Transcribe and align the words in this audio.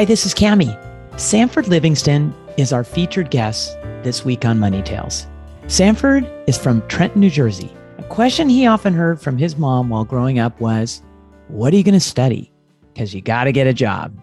Hi, 0.00 0.06
this 0.06 0.24
is 0.24 0.32
Cami. 0.32 0.74
Sanford 1.20 1.68
Livingston 1.68 2.34
is 2.56 2.72
our 2.72 2.84
featured 2.84 3.30
guest 3.30 3.76
this 4.02 4.24
week 4.24 4.46
on 4.46 4.58
Money 4.58 4.80
Tales. 4.80 5.26
Sanford 5.66 6.26
is 6.46 6.56
from 6.56 6.80
Trenton, 6.88 7.20
New 7.20 7.28
Jersey. 7.28 7.70
A 7.98 8.02
question 8.04 8.48
he 8.48 8.66
often 8.66 8.94
heard 8.94 9.20
from 9.20 9.36
his 9.36 9.58
mom 9.58 9.90
while 9.90 10.06
growing 10.06 10.38
up 10.38 10.58
was, 10.58 11.02
What 11.48 11.74
are 11.74 11.76
you 11.76 11.82
going 11.82 11.92
to 11.92 12.00
study? 12.00 12.50
Because 12.94 13.12
you 13.12 13.20
got 13.20 13.44
to 13.44 13.52
get 13.52 13.66
a 13.66 13.74
job. 13.74 14.18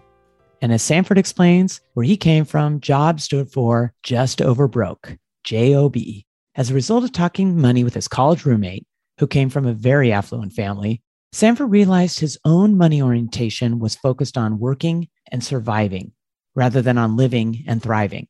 And 0.64 0.74
as 0.74 0.82
Sanford 0.82 1.20
explains, 1.20 1.80
where 1.94 2.08
he 2.08 2.18
came 2.18 2.44
from, 2.44 2.82
job 2.82 3.22
stood 3.22 3.52
for 3.52 3.94
just 4.02 4.42
over 4.42 4.68
broke, 4.68 5.16
J 5.44 5.76
O 5.76 5.90
B. 5.90 6.26
As 6.56 6.72
a 6.72 6.74
result 6.74 7.04
of 7.04 7.12
talking 7.12 7.62
money 7.62 7.84
with 7.84 7.94
his 7.94 8.08
college 8.08 8.46
roommate, 8.46 8.88
who 9.20 9.28
came 9.28 9.52
from 9.52 9.68
a 9.68 9.74
very 9.74 10.12
affluent 10.12 10.54
family, 10.54 11.04
Sanford 11.32 11.70
realized 11.70 12.20
his 12.20 12.38
own 12.46 12.78
money 12.78 13.02
orientation 13.02 13.80
was 13.80 13.96
focused 13.96 14.38
on 14.38 14.60
working 14.60 15.10
and 15.32 15.44
surviving 15.44 16.14
rather 16.56 16.82
than 16.82 16.98
on 16.98 17.18
living 17.18 17.64
and 17.68 17.82
thriving. 17.82 18.28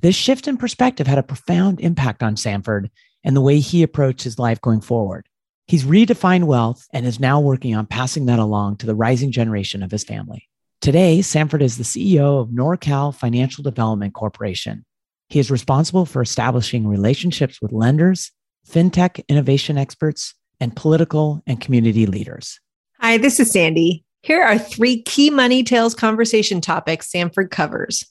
This 0.00 0.16
shift 0.16 0.48
in 0.48 0.56
perspective 0.56 1.06
had 1.06 1.18
a 1.18 1.22
profound 1.22 1.80
impact 1.80 2.22
on 2.22 2.36
Sanford 2.36 2.90
and 3.24 3.36
the 3.36 3.40
way 3.40 3.60
he 3.60 3.82
approached 3.82 4.22
his 4.22 4.38
life 4.38 4.60
going 4.60 4.80
forward. 4.80 5.26
He's 5.66 5.84
redefined 5.84 6.44
wealth 6.44 6.86
and 6.92 7.06
is 7.06 7.18
now 7.18 7.40
working 7.40 7.74
on 7.74 7.86
passing 7.86 8.26
that 8.26 8.38
along 8.38 8.76
to 8.76 8.86
the 8.86 8.94
rising 8.94 9.32
generation 9.32 9.82
of 9.82 9.90
his 9.90 10.04
family. 10.04 10.48
Today, 10.80 11.22
Sanford 11.22 11.62
is 11.62 11.76
the 11.76 11.82
CEO 11.82 12.40
of 12.40 12.50
NorCal 12.50 13.14
Financial 13.14 13.64
Development 13.64 14.14
Corporation. 14.14 14.84
He 15.28 15.40
is 15.40 15.50
responsible 15.50 16.06
for 16.06 16.22
establishing 16.22 16.86
relationships 16.86 17.60
with 17.60 17.72
lenders, 17.72 18.30
fintech 18.68 19.26
innovation 19.28 19.78
experts, 19.78 20.34
and 20.60 20.74
political 20.74 21.42
and 21.46 21.60
community 21.60 22.06
leaders. 22.06 22.60
Hi, 23.00 23.18
this 23.18 23.38
is 23.40 23.50
Sandy. 23.50 24.04
Here 24.22 24.42
are 24.42 24.58
three 24.58 25.02
key 25.02 25.30
Money 25.30 25.62
Tales 25.62 25.94
conversation 25.94 26.60
topics 26.60 27.10
Sanford 27.10 27.50
covers. 27.50 28.04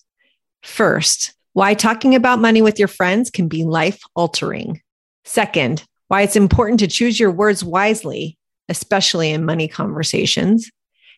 First, 0.64 1.34
why 1.54 1.74
talking 1.74 2.16
about 2.16 2.40
money 2.40 2.62
with 2.62 2.80
your 2.80 2.88
friends 2.88 3.30
can 3.30 3.48
be 3.48 3.64
life 3.64 4.02
altering. 4.16 4.82
Second, 5.24 5.84
why 6.08 6.22
it's 6.22 6.36
important 6.36 6.80
to 6.82 6.88
choose 6.88 7.20
your 7.20 7.32
words 7.32 7.64
wisely, 7.64 8.38
especially 8.70 9.32
in 9.32 9.46
money 9.46 9.68
conversations. 9.68 10.70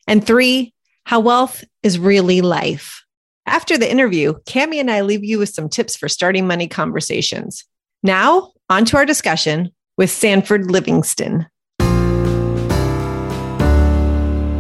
And 0.08 0.26
three, 0.26 0.74
how 1.06 1.20
wealth 1.20 1.64
is 1.84 2.00
really 2.00 2.42
life. 2.42 3.04
After 3.46 3.78
the 3.78 3.90
interview, 3.90 4.34
Cami 4.46 4.80
and 4.80 4.92
I 4.92 5.02
leave 5.02 5.24
you 5.24 5.40
with 5.40 5.50
some 5.50 5.70
tips 5.70 5.96
for 5.96 6.10
starting 6.10 6.48
money 6.48 6.68
conversations. 6.68 7.64
Now, 8.04 8.52
on 8.70 8.86
to 8.86 8.98
our 8.98 9.06
discussion 9.06 9.72
with 9.98 10.12
Sanford 10.12 10.70
Livingston. 10.70 11.48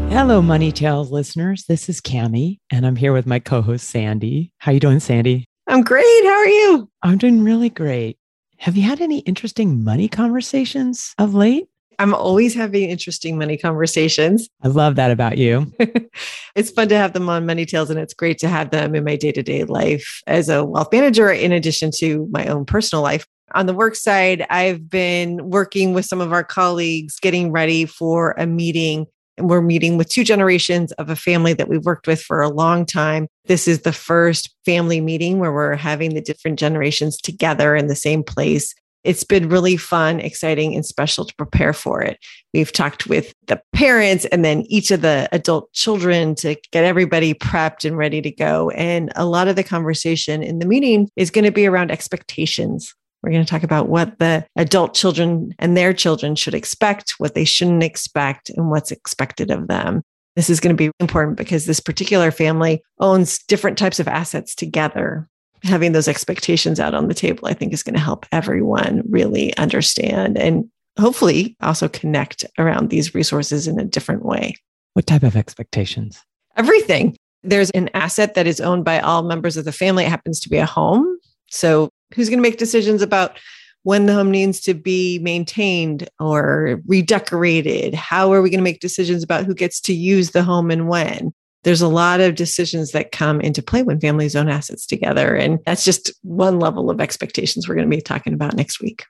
Hello, 0.09 0.41
Money 0.41 0.71
Tales 0.71 1.11
listeners. 1.11 1.65
This 1.65 1.89
is 1.89 2.01
Cami, 2.01 2.57
and 2.71 2.87
I'm 2.87 2.95
here 2.95 3.13
with 3.13 3.27
my 3.27 3.37
co-host 3.37 3.87
Sandy. 3.87 4.51
How 4.57 4.71
you 4.71 4.79
doing, 4.79 4.99
Sandy? 4.99 5.45
I'm 5.67 5.83
great. 5.83 6.23
How 6.23 6.37
are 6.37 6.47
you? 6.47 6.89
I'm 7.03 7.19
doing 7.19 7.43
really 7.43 7.69
great. 7.69 8.17
Have 8.57 8.75
you 8.75 8.81
had 8.81 8.99
any 8.99 9.19
interesting 9.19 9.83
money 9.83 10.07
conversations 10.07 11.13
of 11.19 11.35
late? 11.35 11.67
I'm 11.99 12.15
always 12.15 12.55
having 12.55 12.89
interesting 12.89 13.37
money 13.37 13.57
conversations. 13.57 14.49
I 14.63 14.69
love 14.69 14.95
that 14.95 15.11
about 15.11 15.37
you. 15.37 15.71
it's 16.55 16.71
fun 16.71 16.89
to 16.89 16.97
have 16.97 17.13
them 17.13 17.29
on 17.29 17.45
Money 17.45 17.65
Tales, 17.65 17.91
and 17.91 17.99
it's 17.99 18.13
great 18.13 18.39
to 18.39 18.47
have 18.47 18.71
them 18.71 18.95
in 18.95 19.03
my 19.03 19.15
day 19.15 19.31
to 19.31 19.43
day 19.43 19.65
life 19.65 20.23
as 20.25 20.49
a 20.49 20.65
wealth 20.65 20.91
manager, 20.91 21.29
in 21.29 21.51
addition 21.51 21.91
to 21.97 22.27
my 22.31 22.47
own 22.47 22.65
personal 22.65 23.03
life. 23.03 23.27
On 23.53 23.65
the 23.65 23.73
work 23.73 23.95
side, 23.95 24.45
I've 24.49 24.89
been 24.89 25.49
working 25.49 25.93
with 25.93 26.05
some 26.05 26.21
of 26.21 26.33
our 26.33 26.43
colleagues 26.43 27.19
getting 27.19 27.51
ready 27.51 27.85
for 27.85 28.35
a 28.37 28.45
meeting. 28.45 29.07
And 29.37 29.49
we're 29.49 29.61
meeting 29.61 29.97
with 29.97 30.09
two 30.09 30.23
generations 30.23 30.91
of 30.93 31.09
a 31.09 31.15
family 31.15 31.53
that 31.53 31.69
we've 31.69 31.85
worked 31.85 32.07
with 32.07 32.21
for 32.21 32.41
a 32.41 32.49
long 32.49 32.85
time. 32.85 33.27
This 33.45 33.67
is 33.67 33.81
the 33.81 33.93
first 33.93 34.53
family 34.65 34.99
meeting 34.99 35.39
where 35.39 35.53
we're 35.53 35.75
having 35.75 36.15
the 36.15 36.21
different 36.21 36.57
generations 36.57 37.17
together 37.17 37.75
in 37.75 37.87
the 37.87 37.95
same 37.95 38.23
place. 38.23 38.73
It's 39.03 39.23
been 39.23 39.47
really 39.47 39.77
fun, 39.77 40.19
exciting, 40.19 40.75
and 40.75 40.85
special 40.85 41.23
to 41.23 41.35
prepare 41.35 41.71
for 41.71 42.01
it. 42.01 42.17
We've 42.53 42.71
talked 42.71 43.07
with 43.07 43.31
the 43.45 43.61
parents 43.71 44.25
and 44.25 44.43
then 44.43 44.63
each 44.67 44.91
of 44.91 45.01
the 45.01 45.29
adult 45.31 45.71
children 45.71 46.35
to 46.35 46.57
get 46.71 46.83
everybody 46.83 47.33
prepped 47.33 47.85
and 47.85 47.95
ready 47.95 48.21
to 48.21 48.31
go. 48.31 48.71
And 48.71 49.13
a 49.15 49.25
lot 49.25 49.47
of 49.47 49.55
the 49.55 49.63
conversation 49.63 50.43
in 50.43 50.59
the 50.59 50.65
meeting 50.65 51.09
is 51.15 51.31
going 51.31 51.45
to 51.45 51.51
be 51.51 51.67
around 51.67 51.89
expectations. 51.89 52.93
We're 53.21 53.31
going 53.31 53.45
to 53.45 53.49
talk 53.49 53.63
about 53.63 53.89
what 53.89 54.19
the 54.19 54.45
adult 54.55 54.93
children 54.93 55.53
and 55.59 55.75
their 55.75 55.93
children 55.93 56.35
should 56.35 56.53
expect, 56.53 57.15
what 57.17 57.33
they 57.33 57.45
shouldn't 57.45 57.83
expect, 57.83 58.49
and 58.49 58.69
what's 58.69 58.91
expected 58.91 59.51
of 59.51 59.67
them. 59.67 60.01
This 60.35 60.49
is 60.49 60.59
going 60.59 60.75
to 60.75 60.77
be 60.77 60.91
important 60.99 61.35
because 61.35 61.65
this 61.65 61.79
particular 61.79 62.29
family 62.29 62.83
owns 62.99 63.39
different 63.39 63.77
types 63.77 63.99
of 63.99 64.07
assets 64.07 64.53
together. 64.53 65.27
Having 65.63 65.93
those 65.93 66.07
expectations 66.07 66.79
out 66.79 66.93
on 66.93 67.07
the 67.07 67.15
table, 67.15 67.47
I 67.47 67.53
think, 67.53 67.73
is 67.73 67.81
going 67.81 67.95
to 67.95 67.99
help 67.99 68.27
everyone 68.31 69.01
really 69.09 69.57
understand 69.57 70.37
and 70.37 70.69
hopefully 70.99 71.55
also 71.61 71.87
connect 71.87 72.45
around 72.59 72.89
these 72.89 73.15
resources 73.15 73.67
in 73.67 73.79
a 73.79 73.83
different 73.83 74.23
way. 74.23 74.55
What 74.93 75.07
type 75.07 75.23
of 75.23 75.35
expectations? 75.35 76.23
Everything. 76.55 77.17
There's 77.43 77.71
an 77.71 77.89
asset 77.95 78.35
that 78.35 78.45
is 78.45 78.61
owned 78.61 78.85
by 78.85 78.99
all 78.99 79.23
members 79.23 79.57
of 79.57 79.65
the 79.65 79.71
family. 79.71 80.05
It 80.05 80.09
happens 80.09 80.39
to 80.41 80.49
be 80.49 80.57
a 80.57 80.65
home. 80.65 81.17
So 81.49 81.89
who's 82.13 82.29
going 82.29 82.39
to 82.39 82.49
make 82.49 82.57
decisions 82.57 83.01
about 83.01 83.39
when 83.83 84.05
the 84.05 84.13
home 84.13 84.31
needs 84.31 84.59
to 84.61 84.73
be 84.73 85.19
maintained 85.19 86.09
or 86.19 86.81
redecorated? 86.85 87.93
How 87.93 88.33
are 88.33 88.41
we 88.41 88.49
going 88.49 88.59
to 88.59 88.63
make 88.63 88.81
decisions 88.81 89.23
about 89.23 89.45
who 89.45 89.53
gets 89.53 89.79
to 89.81 89.93
use 89.93 90.31
the 90.31 90.43
home 90.43 90.71
and 90.71 90.87
when? 90.87 91.33
There's 91.63 91.81
a 91.81 91.87
lot 91.87 92.19
of 92.19 92.35
decisions 92.35 92.91
that 92.91 93.11
come 93.11 93.41
into 93.41 93.61
play 93.61 93.83
when 93.83 93.99
families 93.99 94.35
own 94.35 94.49
assets 94.49 94.85
together. 94.85 95.35
And 95.35 95.59
that's 95.65 95.83
just 95.83 96.11
one 96.21 96.59
level 96.59 96.89
of 96.89 97.01
expectations 97.01 97.67
we're 97.67 97.75
going 97.75 97.89
to 97.89 97.95
be 97.95 98.01
talking 98.01 98.33
about 98.33 98.55
next 98.55 98.81
week. 98.81 99.05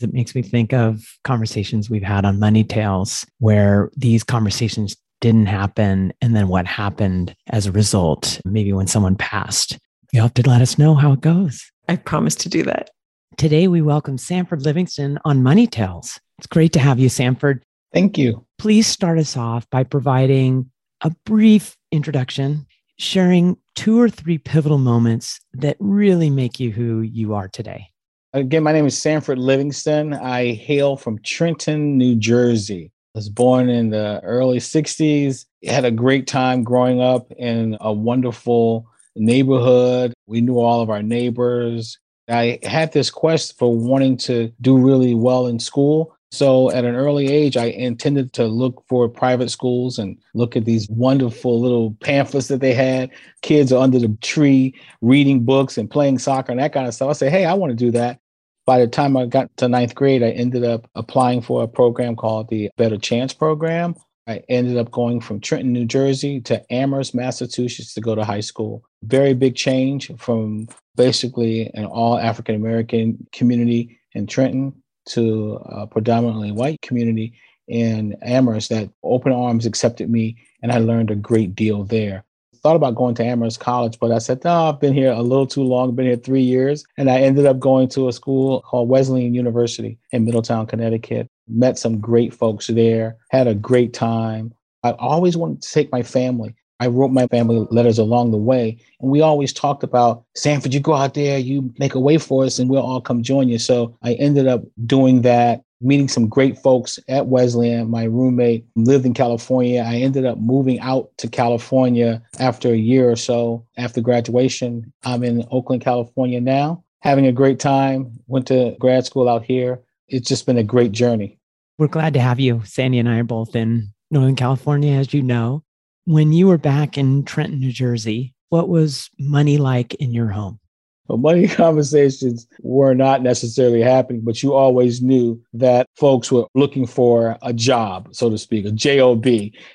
It 0.00 0.12
makes 0.12 0.34
me 0.34 0.42
think 0.42 0.72
of 0.72 1.04
conversations 1.24 1.88
we've 1.88 2.02
had 2.02 2.24
on 2.24 2.40
Money 2.40 2.64
Tales 2.64 3.24
where 3.38 3.90
these 3.96 4.24
conversations 4.24 4.96
didn't 5.20 5.46
happen. 5.46 6.12
And 6.20 6.34
then 6.34 6.48
what 6.48 6.66
happened 6.66 7.34
as 7.50 7.66
a 7.66 7.72
result, 7.72 8.40
maybe 8.44 8.72
when 8.72 8.88
someone 8.88 9.16
passed. 9.16 9.78
You'll 10.12 10.24
have 10.24 10.34
to 10.34 10.48
let 10.48 10.60
us 10.60 10.78
know 10.78 10.94
how 10.94 11.12
it 11.12 11.22
goes. 11.22 11.70
I 11.92 11.96
promise 11.96 12.34
to 12.36 12.48
do 12.48 12.62
that. 12.62 12.88
Today, 13.36 13.68
we 13.68 13.82
welcome 13.82 14.16
Sanford 14.16 14.62
Livingston 14.62 15.18
on 15.26 15.42
Money 15.42 15.66
Tales. 15.66 16.18
It's 16.38 16.46
great 16.46 16.72
to 16.72 16.78
have 16.78 16.98
you, 16.98 17.10
Sanford. 17.10 17.62
Thank 17.92 18.16
you. 18.16 18.46
Please 18.56 18.86
start 18.86 19.18
us 19.18 19.36
off 19.36 19.68
by 19.68 19.84
providing 19.84 20.70
a 21.02 21.10
brief 21.26 21.76
introduction, 21.90 22.66
sharing 22.98 23.58
two 23.74 24.00
or 24.00 24.08
three 24.08 24.38
pivotal 24.38 24.78
moments 24.78 25.38
that 25.52 25.76
really 25.80 26.30
make 26.30 26.58
you 26.58 26.70
who 26.70 27.02
you 27.02 27.34
are 27.34 27.48
today. 27.48 27.88
Again, 28.32 28.62
my 28.62 28.72
name 28.72 28.86
is 28.86 28.96
Sanford 28.96 29.38
Livingston. 29.38 30.14
I 30.14 30.54
hail 30.54 30.96
from 30.96 31.18
Trenton, 31.18 31.98
New 31.98 32.16
Jersey. 32.16 32.90
I 33.14 33.18
was 33.18 33.28
born 33.28 33.68
in 33.68 33.90
the 33.90 34.18
early 34.24 34.60
60s. 34.60 35.44
Had 35.62 35.84
a 35.84 35.90
great 35.90 36.26
time 36.26 36.64
growing 36.64 37.02
up 37.02 37.30
in 37.32 37.76
a 37.82 37.92
wonderful 37.92 38.86
neighborhood. 39.16 40.12
We 40.26 40.40
knew 40.40 40.58
all 40.58 40.80
of 40.80 40.90
our 40.90 41.02
neighbors. 41.02 41.98
I 42.28 42.58
had 42.62 42.92
this 42.92 43.10
quest 43.10 43.58
for 43.58 43.74
wanting 43.74 44.16
to 44.18 44.52
do 44.60 44.78
really 44.78 45.14
well 45.14 45.46
in 45.46 45.58
school. 45.58 46.16
So 46.30 46.70
at 46.70 46.86
an 46.86 46.94
early 46.94 47.28
age, 47.28 47.58
I 47.58 47.66
intended 47.66 48.32
to 48.34 48.46
look 48.46 48.82
for 48.88 49.06
private 49.06 49.50
schools 49.50 49.98
and 49.98 50.16
look 50.32 50.56
at 50.56 50.64
these 50.64 50.88
wonderful 50.88 51.60
little 51.60 51.94
pamphlets 52.02 52.48
that 52.48 52.60
they 52.60 52.72
had. 52.72 53.10
Kids 53.42 53.70
are 53.70 53.82
under 53.82 53.98
the 53.98 54.16
tree 54.22 54.74
reading 55.02 55.44
books 55.44 55.76
and 55.76 55.90
playing 55.90 56.18
soccer 56.18 56.50
and 56.50 56.60
that 56.60 56.72
kind 56.72 56.86
of 56.86 56.94
stuff. 56.94 57.10
I 57.10 57.12
say, 57.12 57.28
hey, 57.28 57.44
I 57.44 57.52
want 57.52 57.70
to 57.70 57.76
do 57.76 57.90
that. 57.90 58.18
By 58.64 58.78
the 58.78 58.86
time 58.86 59.14
I 59.16 59.26
got 59.26 59.54
to 59.58 59.68
ninth 59.68 59.94
grade, 59.94 60.22
I 60.22 60.30
ended 60.30 60.64
up 60.64 60.88
applying 60.94 61.42
for 61.42 61.62
a 61.62 61.68
program 61.68 62.16
called 62.16 62.48
the 62.48 62.70
Better 62.78 62.96
Chance 62.96 63.34
Program. 63.34 63.94
I 64.26 64.42
ended 64.48 64.76
up 64.76 64.90
going 64.90 65.20
from 65.20 65.40
Trenton, 65.40 65.72
New 65.72 65.84
Jersey 65.84 66.40
to 66.42 66.62
Amherst, 66.72 67.14
Massachusetts 67.14 67.94
to 67.94 68.00
go 68.00 68.14
to 68.14 68.24
high 68.24 68.40
school. 68.40 68.84
Very 69.02 69.34
big 69.34 69.56
change 69.56 70.10
from 70.18 70.68
basically 70.96 71.70
an 71.74 71.86
all 71.86 72.18
African 72.18 72.54
American 72.54 73.26
community 73.32 73.98
in 74.12 74.26
Trenton 74.26 74.74
to 75.06 75.54
a 75.64 75.86
predominantly 75.86 76.52
white 76.52 76.80
community 76.82 77.34
in 77.66 78.16
Amherst 78.22 78.68
that 78.70 78.90
open 79.02 79.32
arms 79.32 79.66
accepted 79.66 80.10
me 80.10 80.36
and 80.62 80.70
I 80.70 80.78
learned 80.78 81.10
a 81.10 81.16
great 81.16 81.54
deal 81.54 81.84
there. 81.84 82.24
Thought 82.62 82.76
about 82.76 82.94
going 82.94 83.16
to 83.16 83.24
Amherst 83.24 83.58
College, 83.58 83.98
but 83.98 84.12
I 84.12 84.18
said, 84.18 84.44
no, 84.44 84.68
I've 84.68 84.78
been 84.78 84.94
here 84.94 85.10
a 85.10 85.22
little 85.22 85.48
too 85.48 85.64
long, 85.64 85.96
been 85.96 86.06
here 86.06 86.14
three 86.14 86.42
years. 86.42 86.84
And 86.96 87.10
I 87.10 87.18
ended 87.18 87.44
up 87.44 87.58
going 87.58 87.88
to 87.88 88.06
a 88.06 88.12
school 88.12 88.60
called 88.60 88.88
Wesleyan 88.88 89.34
University 89.34 89.98
in 90.12 90.24
Middletown, 90.24 90.68
Connecticut. 90.68 91.28
Met 91.48 91.78
some 91.78 92.00
great 92.00 92.32
folks 92.32 92.68
there, 92.68 93.16
had 93.30 93.46
a 93.46 93.54
great 93.54 93.92
time. 93.92 94.52
I 94.82 94.92
always 94.92 95.36
wanted 95.36 95.62
to 95.62 95.70
take 95.70 95.92
my 95.92 96.02
family. 96.02 96.54
I 96.82 96.88
wrote 96.88 97.12
my 97.12 97.28
family 97.28 97.64
letters 97.70 97.98
along 97.98 98.32
the 98.32 98.38
way. 98.38 98.76
And 99.00 99.08
we 99.08 99.20
always 99.20 99.52
talked 99.52 99.84
about 99.84 100.24
Sanford, 100.34 100.74
you 100.74 100.80
go 100.80 100.94
out 100.94 101.14
there, 101.14 101.38
you 101.38 101.72
make 101.78 101.94
a 101.94 102.00
way 102.00 102.18
for 102.18 102.44
us, 102.44 102.58
and 102.58 102.68
we'll 102.68 102.82
all 102.82 103.00
come 103.00 103.22
join 103.22 103.48
you. 103.48 103.58
So 103.58 103.96
I 104.02 104.14
ended 104.14 104.48
up 104.48 104.64
doing 104.84 105.22
that, 105.22 105.62
meeting 105.80 106.08
some 106.08 106.28
great 106.28 106.58
folks 106.58 106.98
at 107.08 107.28
Wesleyan. 107.28 107.88
My 107.88 108.02
roommate 108.02 108.64
lived 108.74 109.06
in 109.06 109.14
California. 109.14 109.84
I 109.86 109.98
ended 109.98 110.26
up 110.26 110.38
moving 110.38 110.80
out 110.80 111.16
to 111.18 111.28
California 111.28 112.20
after 112.40 112.72
a 112.72 112.76
year 112.76 113.08
or 113.08 113.16
so 113.16 113.64
after 113.76 114.00
graduation. 114.00 114.92
I'm 115.04 115.22
in 115.22 115.46
Oakland, 115.52 115.82
California 115.82 116.40
now, 116.40 116.82
having 117.02 117.26
a 117.26 117.32
great 117.32 117.60
time. 117.60 118.18
Went 118.26 118.48
to 118.48 118.74
grad 118.80 119.06
school 119.06 119.28
out 119.28 119.44
here. 119.44 119.80
It's 120.12 120.28
just 120.28 120.44
been 120.44 120.58
a 120.58 120.62
great 120.62 120.92
journey. 120.92 121.38
We're 121.78 121.88
glad 121.88 122.12
to 122.14 122.20
have 122.20 122.38
you. 122.38 122.62
Sandy 122.64 122.98
and 122.98 123.08
I 123.08 123.18
are 123.18 123.24
both 123.24 123.56
in 123.56 123.88
Northern 124.10 124.36
California, 124.36 124.92
as 124.92 125.14
you 125.14 125.22
know. 125.22 125.64
When 126.04 126.32
you 126.32 126.48
were 126.48 126.58
back 126.58 126.98
in 126.98 127.24
Trenton, 127.24 127.60
New 127.60 127.72
Jersey, 127.72 128.34
what 128.50 128.68
was 128.68 129.08
money 129.18 129.56
like 129.56 129.94
in 129.94 130.12
your 130.12 130.28
home? 130.28 130.60
Well, 131.08 131.16
money 131.16 131.48
conversations 131.48 132.46
were 132.60 132.94
not 132.94 133.22
necessarily 133.22 133.80
happening, 133.80 134.20
but 134.22 134.42
you 134.42 134.52
always 134.52 135.00
knew 135.00 135.40
that 135.54 135.86
folks 135.96 136.30
were 136.30 136.46
looking 136.54 136.86
for 136.86 137.38
a 137.40 137.54
job, 137.54 138.14
so 138.14 138.28
to 138.28 138.36
speak, 138.36 138.66
a 138.66 138.70
job. 138.70 139.26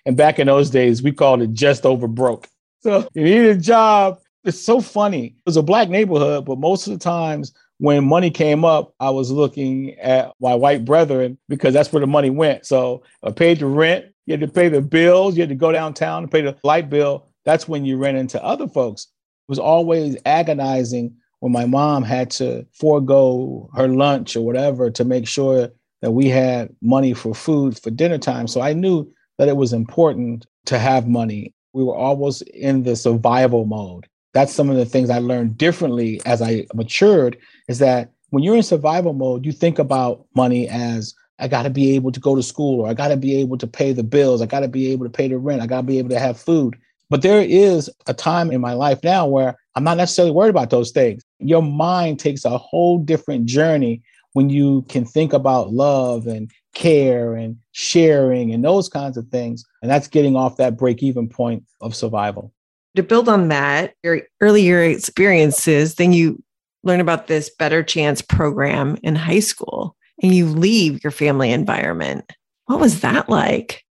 And 0.05 0.15
back 0.15 0.37
in 0.37 0.45
those 0.45 0.69
days, 0.69 1.01
we 1.01 1.11
called 1.11 1.41
it 1.41 1.51
just 1.53 1.83
over 1.83 2.07
broke. 2.07 2.47
So 2.81 3.07
you 3.15 3.23
need 3.23 3.45
a 3.45 3.57
job. 3.57 4.19
It's 4.43 4.61
so 4.61 4.81
funny. 4.81 5.25
It 5.25 5.45
was 5.47 5.57
a 5.57 5.63
black 5.63 5.89
neighborhood, 5.89 6.45
but 6.45 6.59
most 6.59 6.85
of 6.85 6.93
the 6.93 6.99
times 6.99 7.53
when 7.79 8.05
money 8.05 8.31
came 8.31 8.65
up, 8.65 8.93
I 8.99 9.09
was 9.09 9.31
looking 9.31 9.93
at 9.99 10.31
my 10.41 10.55
white 10.55 10.83
brethren 10.83 11.37
because 11.47 11.73
that's 11.73 11.91
where 11.91 11.99
the 11.99 12.07
money 12.07 12.29
went. 12.29 12.65
So 12.65 13.03
uh, 13.23 13.27
I 13.27 13.31
paid 13.31 13.59
the 13.59 13.67
rent, 13.67 14.05
you 14.25 14.33
had 14.33 14.41
to 14.41 14.47
pay 14.47 14.67
the 14.67 14.81
bills, 14.81 15.35
you 15.35 15.41
had 15.41 15.49
to 15.49 15.55
go 15.55 15.71
downtown 15.71 16.23
and 16.23 16.31
pay 16.31 16.41
the 16.41 16.57
light 16.63 16.89
bill. 16.89 17.27
That's 17.45 17.67
when 17.67 17.85
you 17.85 17.97
ran 17.97 18.15
into 18.15 18.43
other 18.43 18.67
folks. 18.67 19.03
It 19.03 19.49
was 19.49 19.59
always 19.59 20.17
agonizing 20.25 21.15
when 21.39 21.51
my 21.51 21.65
mom 21.65 22.03
had 22.03 22.31
to 22.31 22.65
forego 22.73 23.69
her 23.75 23.87
lunch 23.87 24.35
or 24.35 24.41
whatever 24.41 24.89
to 24.89 25.05
make 25.05 25.27
sure 25.27 25.69
that 26.01 26.11
we 26.11 26.29
had 26.29 26.75
money 26.81 27.13
for 27.13 27.33
food 27.33 27.79
for 27.79 27.91
dinner 27.91 28.17
time. 28.17 28.47
So 28.47 28.61
I 28.61 28.73
knew 28.73 29.11
that 29.37 29.47
it 29.47 29.55
was 29.55 29.71
important 29.71 30.45
to 30.65 30.79
have 30.79 31.07
money. 31.07 31.53
We 31.73 31.83
were 31.83 31.95
always 31.95 32.41
in 32.41 32.83
the 32.83 32.95
survival 32.95 33.65
mode. 33.65 34.07
That's 34.37 34.53
some 34.53 34.69
of 34.69 34.77
the 34.77 34.85
things 34.85 35.09
I 35.09 35.17
learned 35.17 35.57
differently 35.57 36.21
as 36.23 36.43
I 36.43 36.67
matured 36.75 37.39
is 37.67 37.79
that 37.79 38.11
when 38.29 38.43
you're 38.43 38.55
in 38.55 38.61
survival 38.61 39.13
mode, 39.13 39.47
you 39.47 39.51
think 39.51 39.79
about 39.79 40.27
money 40.35 40.69
as 40.69 41.15
I 41.39 41.47
got 41.47 41.63
to 41.63 41.71
be 41.71 41.95
able 41.95 42.11
to 42.11 42.19
go 42.19 42.35
to 42.35 42.43
school 42.43 42.81
or 42.81 42.87
I 42.87 42.93
got 42.93 43.07
to 43.07 43.17
be 43.17 43.35
able 43.37 43.57
to 43.57 43.65
pay 43.65 43.93
the 43.93 44.03
bills. 44.03 44.43
I 44.43 44.45
got 44.45 44.59
to 44.59 44.67
be 44.67 44.91
able 44.91 45.05
to 45.05 45.09
pay 45.09 45.27
the 45.27 45.39
rent. 45.39 45.63
I 45.63 45.65
got 45.65 45.77
to 45.77 45.87
be 45.87 45.97
able 45.97 46.09
to 46.09 46.19
have 46.19 46.39
food. 46.39 46.77
But 47.09 47.23
there 47.23 47.41
is 47.41 47.89
a 48.05 48.13
time 48.13 48.51
in 48.51 48.61
my 48.61 48.73
life 48.73 48.99
now 49.03 49.25
where 49.25 49.55
I'm 49.73 49.83
not 49.83 49.97
necessarily 49.97 50.33
worried 50.33 50.51
about 50.51 50.69
those 50.69 50.91
things. 50.91 51.23
Your 51.39 51.63
mind 51.63 52.19
takes 52.19 52.45
a 52.45 52.59
whole 52.59 52.99
different 52.99 53.47
journey 53.47 54.03
when 54.33 54.51
you 54.51 54.83
can 54.87 55.03
think 55.03 55.33
about 55.33 55.73
love 55.73 56.27
and 56.27 56.51
care 56.75 57.33
and 57.33 57.57
sharing 57.71 58.53
and 58.53 58.63
those 58.63 58.87
kinds 58.87 59.17
of 59.17 59.27
things. 59.29 59.65
And 59.81 59.89
that's 59.89 60.07
getting 60.07 60.35
off 60.35 60.57
that 60.57 60.77
break 60.77 61.01
even 61.01 61.27
point 61.27 61.63
of 61.81 61.95
survival. 61.95 62.53
To 62.97 63.03
build 63.03 63.29
on 63.29 63.49
that, 63.49 63.93
your 64.03 64.23
earlier 64.41 64.81
experiences, 64.81 65.95
then 65.95 66.13
you 66.13 66.41
learn 66.81 66.99
about 66.99 67.27
this 67.27 67.47
Better 67.47 67.83
Chance 67.83 68.23
program 68.23 68.97
in 69.03 69.15
high 69.15 69.39
school 69.39 69.95
and 70.23 70.33
you 70.33 70.47
leave 70.47 71.03
your 71.03 71.11
family 71.11 71.51
environment. 71.51 72.25
What 72.65 72.79
was 72.79 73.01
that 73.01 73.29
like? 73.29 73.83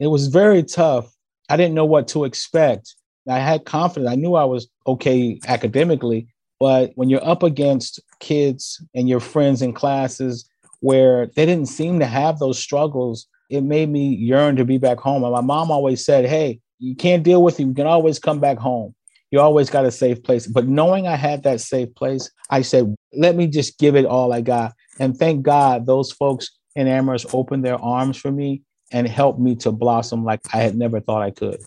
It 0.00 0.06
was 0.06 0.28
very 0.28 0.62
tough. 0.62 1.12
I 1.50 1.58
didn't 1.58 1.74
know 1.74 1.84
what 1.84 2.08
to 2.08 2.24
expect. 2.24 2.94
I 3.28 3.38
had 3.38 3.66
confidence. 3.66 4.10
I 4.10 4.16
knew 4.16 4.34
I 4.34 4.44
was 4.44 4.66
okay 4.86 5.38
academically, 5.46 6.26
but 6.58 6.92
when 6.94 7.10
you're 7.10 7.26
up 7.26 7.42
against 7.42 8.00
kids 8.20 8.82
and 8.94 9.10
your 9.10 9.20
friends 9.20 9.60
in 9.60 9.74
classes 9.74 10.48
where 10.80 11.26
they 11.36 11.44
didn't 11.44 11.68
seem 11.68 11.98
to 11.98 12.06
have 12.06 12.38
those 12.38 12.58
struggles, 12.58 13.26
it 13.50 13.60
made 13.60 13.90
me 13.90 14.14
yearn 14.14 14.56
to 14.56 14.64
be 14.64 14.78
back 14.78 15.00
home. 15.00 15.22
And 15.22 15.32
my 15.32 15.42
mom 15.42 15.70
always 15.70 16.02
said, 16.02 16.24
Hey, 16.24 16.60
you 16.84 16.94
can't 16.94 17.22
deal 17.22 17.42
with 17.42 17.58
it. 17.58 17.64
You 17.64 17.74
can 17.74 17.86
always 17.86 18.18
come 18.18 18.40
back 18.40 18.58
home. 18.58 18.94
You 19.30 19.40
always 19.40 19.70
got 19.70 19.84
a 19.84 19.90
safe 19.90 20.22
place. 20.22 20.46
But 20.46 20.68
knowing 20.68 21.06
I 21.06 21.16
had 21.16 21.42
that 21.42 21.60
safe 21.60 21.94
place, 21.94 22.30
I 22.50 22.62
said, 22.62 22.94
let 23.12 23.34
me 23.34 23.46
just 23.46 23.78
give 23.78 23.96
it 23.96 24.04
all 24.04 24.32
I 24.32 24.42
got. 24.42 24.74
And 25.00 25.16
thank 25.16 25.42
God 25.42 25.86
those 25.86 26.12
folks 26.12 26.50
in 26.76 26.86
Amherst 26.86 27.34
opened 27.34 27.64
their 27.64 27.80
arms 27.80 28.16
for 28.16 28.30
me 28.30 28.62
and 28.92 29.08
helped 29.08 29.40
me 29.40 29.56
to 29.56 29.72
blossom 29.72 30.24
like 30.24 30.40
I 30.52 30.58
had 30.58 30.76
never 30.76 31.00
thought 31.00 31.22
I 31.22 31.30
could. 31.30 31.60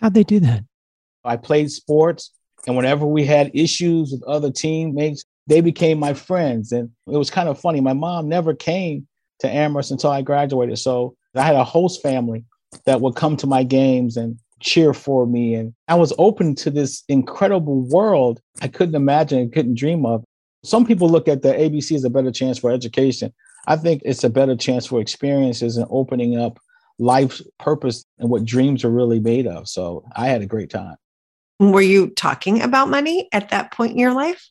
How'd 0.00 0.14
they 0.14 0.24
do 0.24 0.40
that? 0.40 0.64
I 1.24 1.36
played 1.36 1.70
sports, 1.70 2.32
and 2.66 2.76
whenever 2.76 3.06
we 3.06 3.24
had 3.24 3.50
issues 3.54 4.10
with 4.10 4.22
other 4.24 4.50
teammates, 4.50 5.24
they 5.46 5.60
became 5.60 5.98
my 5.98 6.14
friends. 6.14 6.72
And 6.72 6.90
it 7.06 7.16
was 7.16 7.30
kind 7.30 7.48
of 7.48 7.60
funny. 7.60 7.80
My 7.80 7.92
mom 7.92 8.28
never 8.28 8.54
came 8.54 9.06
to 9.40 9.48
Amherst 9.48 9.90
until 9.90 10.10
I 10.10 10.22
graduated. 10.22 10.78
So 10.78 11.16
I 11.34 11.42
had 11.42 11.54
a 11.54 11.64
host 11.64 12.02
family 12.02 12.44
that 12.86 13.00
would 13.00 13.14
come 13.14 13.36
to 13.38 13.46
my 13.46 13.62
games 13.62 14.16
and 14.16 14.38
cheer 14.60 14.94
for 14.94 15.26
me. 15.26 15.54
And 15.54 15.74
I 15.88 15.94
was 15.94 16.12
open 16.18 16.54
to 16.56 16.70
this 16.70 17.04
incredible 17.08 17.86
world 17.88 18.40
I 18.62 18.68
couldn't 18.68 18.94
imagine 18.94 19.38
and 19.38 19.52
couldn't 19.52 19.78
dream 19.78 20.06
of. 20.06 20.24
Some 20.64 20.86
people 20.86 21.08
look 21.08 21.28
at 21.28 21.42
the 21.42 21.52
ABC 21.52 21.94
as 21.94 22.04
a 22.04 22.10
better 22.10 22.30
chance 22.30 22.58
for 22.58 22.70
education. 22.70 23.32
I 23.66 23.76
think 23.76 24.02
it's 24.04 24.24
a 24.24 24.30
better 24.30 24.56
chance 24.56 24.86
for 24.86 25.00
experiences 25.00 25.76
and 25.76 25.86
opening 25.90 26.38
up 26.38 26.58
life's 26.98 27.42
purpose 27.58 28.04
and 28.18 28.30
what 28.30 28.44
dreams 28.44 28.84
are 28.84 28.90
really 28.90 29.20
made 29.20 29.46
of. 29.46 29.68
So 29.68 30.04
I 30.16 30.28
had 30.28 30.42
a 30.42 30.46
great 30.46 30.70
time. 30.70 30.96
Were 31.58 31.80
you 31.80 32.10
talking 32.10 32.62
about 32.62 32.88
money 32.88 33.28
at 33.32 33.50
that 33.50 33.72
point 33.72 33.92
in 33.92 33.98
your 33.98 34.14
life? 34.14 34.48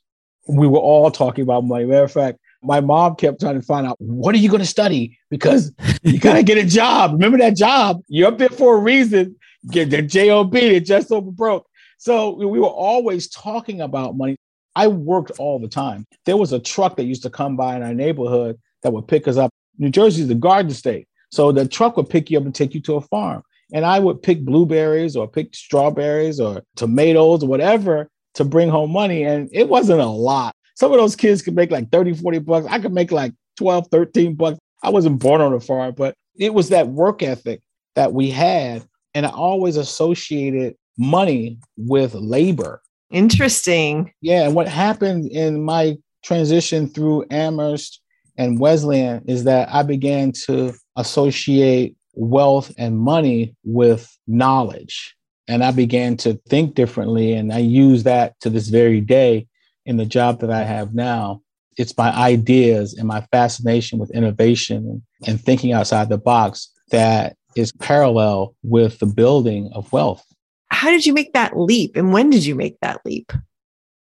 We 0.47 0.67
were 0.67 0.79
all 0.79 1.09
talking 1.11 1.43
about 1.43 1.63
money. 1.63 1.85
Matter 1.85 2.03
of 2.03 2.11
fact, 2.11 2.39
my 2.61 2.79
mom 2.79 3.15
kept 3.15 3.41
trying 3.41 3.59
to 3.59 3.65
find 3.65 3.85
out 3.85 3.97
what 3.99 4.33
are 4.33 4.37
you 4.37 4.49
going 4.49 4.61
to 4.61 4.67
study 4.67 5.17
because 5.29 5.71
you 6.03 6.19
got 6.19 6.33
to 6.33 6.43
get 6.43 6.57
a 6.57 6.65
job. 6.65 7.11
Remember 7.13 7.37
that 7.37 7.55
job? 7.55 8.01
You're 8.07 8.29
up 8.29 8.37
there 8.37 8.49
for 8.49 8.77
a 8.77 8.79
reason. 8.79 9.35
Get 9.69 9.89
the 9.89 10.01
job. 10.01 10.51
They 10.51 10.79
just 10.79 11.11
over 11.11 11.31
broke. 11.31 11.67
So 11.97 12.31
we 12.31 12.59
were 12.59 12.67
always 12.67 13.29
talking 13.29 13.81
about 13.81 14.17
money. 14.17 14.35
I 14.75 14.87
worked 14.87 15.31
all 15.39 15.59
the 15.59 15.67
time. 15.67 16.05
There 16.25 16.37
was 16.37 16.51
a 16.51 16.59
truck 16.59 16.97
that 16.97 17.05
used 17.05 17.23
to 17.23 17.29
come 17.29 17.55
by 17.55 17.75
in 17.75 17.83
our 17.83 17.93
neighborhood 17.93 18.59
that 18.81 18.91
would 18.91 19.07
pick 19.07 19.27
us 19.27 19.37
up. 19.37 19.51
New 19.77 19.89
Jersey 19.89 20.23
is 20.23 20.27
the 20.27 20.35
garden 20.35 20.71
state. 20.71 21.07
So 21.31 21.51
the 21.51 21.67
truck 21.67 21.97
would 21.97 22.09
pick 22.09 22.29
you 22.29 22.37
up 22.37 22.45
and 22.45 22.53
take 22.53 22.73
you 22.73 22.81
to 22.81 22.95
a 22.95 23.01
farm. 23.01 23.43
And 23.73 23.85
I 23.85 23.99
would 23.99 24.21
pick 24.21 24.43
blueberries 24.43 25.15
or 25.15 25.27
pick 25.27 25.55
strawberries 25.55 26.39
or 26.39 26.63
tomatoes 26.75 27.43
or 27.43 27.47
whatever 27.47 28.09
to 28.35 28.43
bring 28.43 28.69
home 28.69 28.91
money. 28.91 29.23
And 29.23 29.49
it 29.51 29.69
wasn't 29.69 30.01
a 30.01 30.05
lot. 30.05 30.55
Some 30.75 30.91
of 30.91 30.97
those 30.97 31.15
kids 31.15 31.41
could 31.41 31.55
make 31.55 31.71
like 31.71 31.91
30, 31.91 32.15
40 32.15 32.39
bucks. 32.39 32.67
I 32.69 32.79
could 32.79 32.93
make 32.93 33.11
like 33.11 33.33
12, 33.57 33.87
13 33.89 34.35
bucks. 34.35 34.59
I 34.83 34.89
wasn't 34.89 35.19
born 35.19 35.41
on 35.41 35.53
a 35.53 35.59
farm, 35.59 35.93
but 35.95 36.15
it 36.35 36.53
was 36.53 36.69
that 36.69 36.87
work 36.87 37.23
ethic 37.23 37.61
that 37.95 38.13
we 38.13 38.29
had. 38.29 38.83
And 39.13 39.25
I 39.25 39.29
always 39.29 39.77
associated 39.77 40.75
money 40.97 41.57
with 41.77 42.13
labor. 42.13 42.81
Interesting. 43.11 44.11
Yeah. 44.21 44.45
And 44.45 44.55
what 44.55 44.67
happened 44.67 45.31
in 45.31 45.63
my 45.63 45.97
transition 46.23 46.87
through 46.87 47.25
Amherst 47.29 48.01
and 48.37 48.59
Wesleyan 48.59 49.23
is 49.27 49.43
that 49.43 49.69
I 49.71 49.83
began 49.83 50.31
to 50.45 50.73
associate 50.95 51.95
wealth 52.15 52.71
and 52.77 52.97
money 52.97 53.55
with 53.63 54.09
knowledge. 54.27 55.15
And 55.47 55.63
I 55.63 55.71
began 55.71 56.17
to 56.17 56.39
think 56.49 56.73
differently. 56.73 57.33
And 57.33 57.51
I 57.53 57.59
use 57.59 58.03
that 58.03 58.39
to 58.41 58.49
this 58.49 58.69
very 58.69 59.01
day 59.01 59.47
in 59.85 59.97
the 59.97 60.05
job 60.05 60.39
that 60.39 60.49
I 60.51 60.63
have 60.63 60.93
now. 60.93 61.41
It's 61.77 61.97
my 61.97 62.11
ideas 62.11 62.93
and 62.93 63.07
my 63.07 63.21
fascination 63.31 63.99
with 63.99 64.11
innovation 64.11 65.03
and 65.25 65.41
thinking 65.41 65.73
outside 65.73 66.09
the 66.09 66.17
box 66.17 66.71
that 66.91 67.35
is 67.55 67.71
parallel 67.73 68.55
with 68.63 68.99
the 68.99 69.05
building 69.05 69.69
of 69.73 69.91
wealth. 69.91 70.25
How 70.69 70.89
did 70.89 71.05
you 71.05 71.13
make 71.13 71.33
that 71.33 71.57
leap 71.57 71.95
and 71.95 72.11
when 72.11 72.29
did 72.29 72.45
you 72.45 72.55
make 72.55 72.79
that 72.81 73.01
leap? 73.05 73.31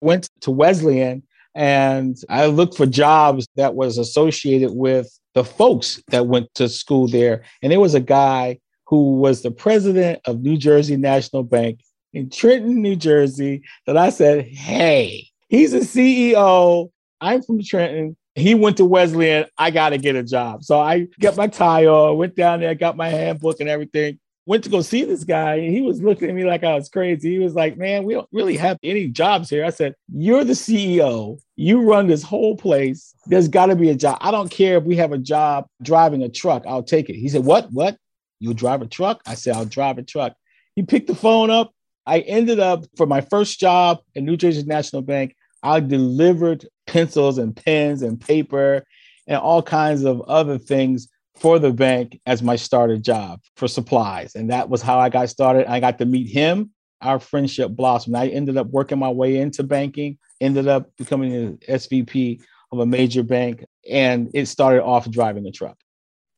Went 0.02 0.30
to 0.42 0.52
Wesleyan 0.52 1.24
and 1.56 2.18
I 2.30 2.46
looked 2.46 2.78
for 2.78 2.86
jobs 2.86 3.48
that 3.56 3.74
was 3.74 3.98
associated 3.98 4.72
with 4.72 5.10
the 5.34 5.44
folks 5.44 6.02
that 6.10 6.28
went 6.28 6.54
to 6.56 6.70
school 6.70 7.08
there. 7.08 7.44
And 7.62 7.72
there 7.72 7.80
was 7.80 7.96
a 7.96 8.00
guy 8.00 8.60
who 8.86 9.18
was 9.18 9.42
the 9.42 9.52
president 9.52 10.22
of 10.26 10.42
New 10.42 10.58
Jersey 10.58 10.98
National 10.98 11.44
Bank 11.44 11.82
in 12.14 12.30
Trenton, 12.30 12.82
New 12.82 12.96
Jersey, 12.96 13.64
that 13.86 13.98
I 13.98 14.10
said, 14.10 14.46
Hey, 14.46 15.28
he's 15.50 15.74
a 15.74 15.80
CEO. 15.80 16.90
I'm 17.22 17.42
from 17.42 17.64
Trenton. 17.64 18.16
He 18.38 18.54
went 18.54 18.78
to 18.78 18.86
Wesleyan. 18.86 19.46
I 19.58 19.72
got 19.72 19.90
to 19.90 19.98
get 19.98 20.16
a 20.16 20.22
job. 20.22 20.64
So 20.64 20.80
I 20.80 21.08
got 21.20 21.36
my 21.38 21.48
tie 21.48 21.88
on, 21.88 22.18
went 22.18 22.36
down 22.36 22.60
there, 22.60 22.76
got 22.76 22.96
my 22.96 23.10
handbook 23.10 23.60
and 23.60 23.68
everything. 23.68 24.20
Went 24.46 24.64
to 24.64 24.70
go 24.70 24.82
see 24.82 25.04
this 25.04 25.24
guy, 25.24 25.60
he 25.60 25.82
was 25.82 26.02
looking 26.02 26.30
at 26.30 26.36
me 26.36 26.46
like 26.46 26.64
I 26.64 26.76
was 26.76 26.88
crazy. 26.88 27.32
He 27.32 27.40
was 27.40 27.56
like, 27.56 27.78
Man, 27.78 28.04
we 28.04 28.14
don't 28.14 28.30
really 28.32 28.56
have 28.56 28.78
any 28.84 29.08
jobs 29.08 29.50
here. 29.50 29.66
I 29.66 29.72
said, 29.72 29.96
You're 30.14 30.44
the 30.44 30.54
CEO. 30.54 31.40
You 31.56 31.82
run 31.82 32.08
this 32.08 32.22
whole 32.22 32.56
place. 32.56 33.14
There's 33.26 33.48
got 33.48 33.66
to 33.66 33.76
be 33.76 33.90
a 33.90 33.96
job. 33.96 34.20
I 34.22 34.30
don't 34.30 34.52
care 34.52 34.78
if 34.78 34.84
we 34.84 34.96
have 34.98 35.12
a 35.12 35.18
job 35.18 35.66
driving 35.82 36.22
a 36.22 36.30
truck. 36.30 36.64
I'll 36.68 36.84
take 36.84 37.10
it. 37.10 37.16
He 37.16 37.30
said, 37.30 37.44
What? 37.44 37.72
What? 37.72 37.98
You'll 38.40 38.54
drive 38.54 38.84
a 38.84 38.88
truck? 38.88 39.20
I 39.26 39.34
said, 39.34 39.56
I'll 39.56 39.66
drive 39.66 39.98
a 39.98 40.04
truck. 40.04 40.34
He 40.76 40.84
picked 40.84 41.08
the 41.08 41.16
phone 41.16 41.50
up. 41.50 41.74
I 42.06 42.20
ended 42.20 42.60
up 42.60 42.86
for 42.96 43.08
my 43.08 43.22
first 43.22 43.60
job 43.60 44.00
at 44.16 44.22
New 44.22 44.38
Jersey 44.38 44.64
National 44.64 45.02
Bank. 45.02 45.36
I 45.64 45.80
delivered 45.80 46.68
pencils 46.88 47.38
and 47.38 47.56
pens 47.56 48.02
and 48.02 48.20
paper 48.20 48.84
and 49.28 49.38
all 49.38 49.62
kinds 49.62 50.04
of 50.04 50.22
other 50.22 50.58
things 50.58 51.08
for 51.36 51.60
the 51.60 51.72
bank 51.72 52.20
as 52.26 52.42
my 52.42 52.56
starter 52.56 52.98
job 52.98 53.42
for 53.56 53.68
supplies. 53.68 54.36
And 54.36 54.50
that 54.50 54.70
was 54.70 54.82
how 54.82 55.00
I 55.00 55.10
got 55.10 55.30
started. 55.30 55.70
I 55.70 55.80
got 55.80 56.00
to 56.00 56.06
meet 56.06 56.28
him. 56.28 56.72
Our 57.02 57.20
friendship 57.20 57.72
blossomed. 57.72 58.16
I 58.16 58.28
ended 58.28 58.58
up 58.58 58.68
working 58.68 58.98
my 58.98 59.10
way 59.10 59.38
into 59.38 59.62
banking, 59.62 60.18
ended 60.42 60.68
up 60.68 60.90
becoming 60.98 61.34
an 61.34 61.58
SVP 61.70 62.42
of 62.72 62.80
a 62.80 62.86
major 62.88 63.22
bank, 63.22 63.64
and 63.90 64.32
it 64.34 64.48
started 64.48 64.84
off 64.84 65.10
driving 65.10 65.46
a 65.46 65.52
truck. 65.52 65.78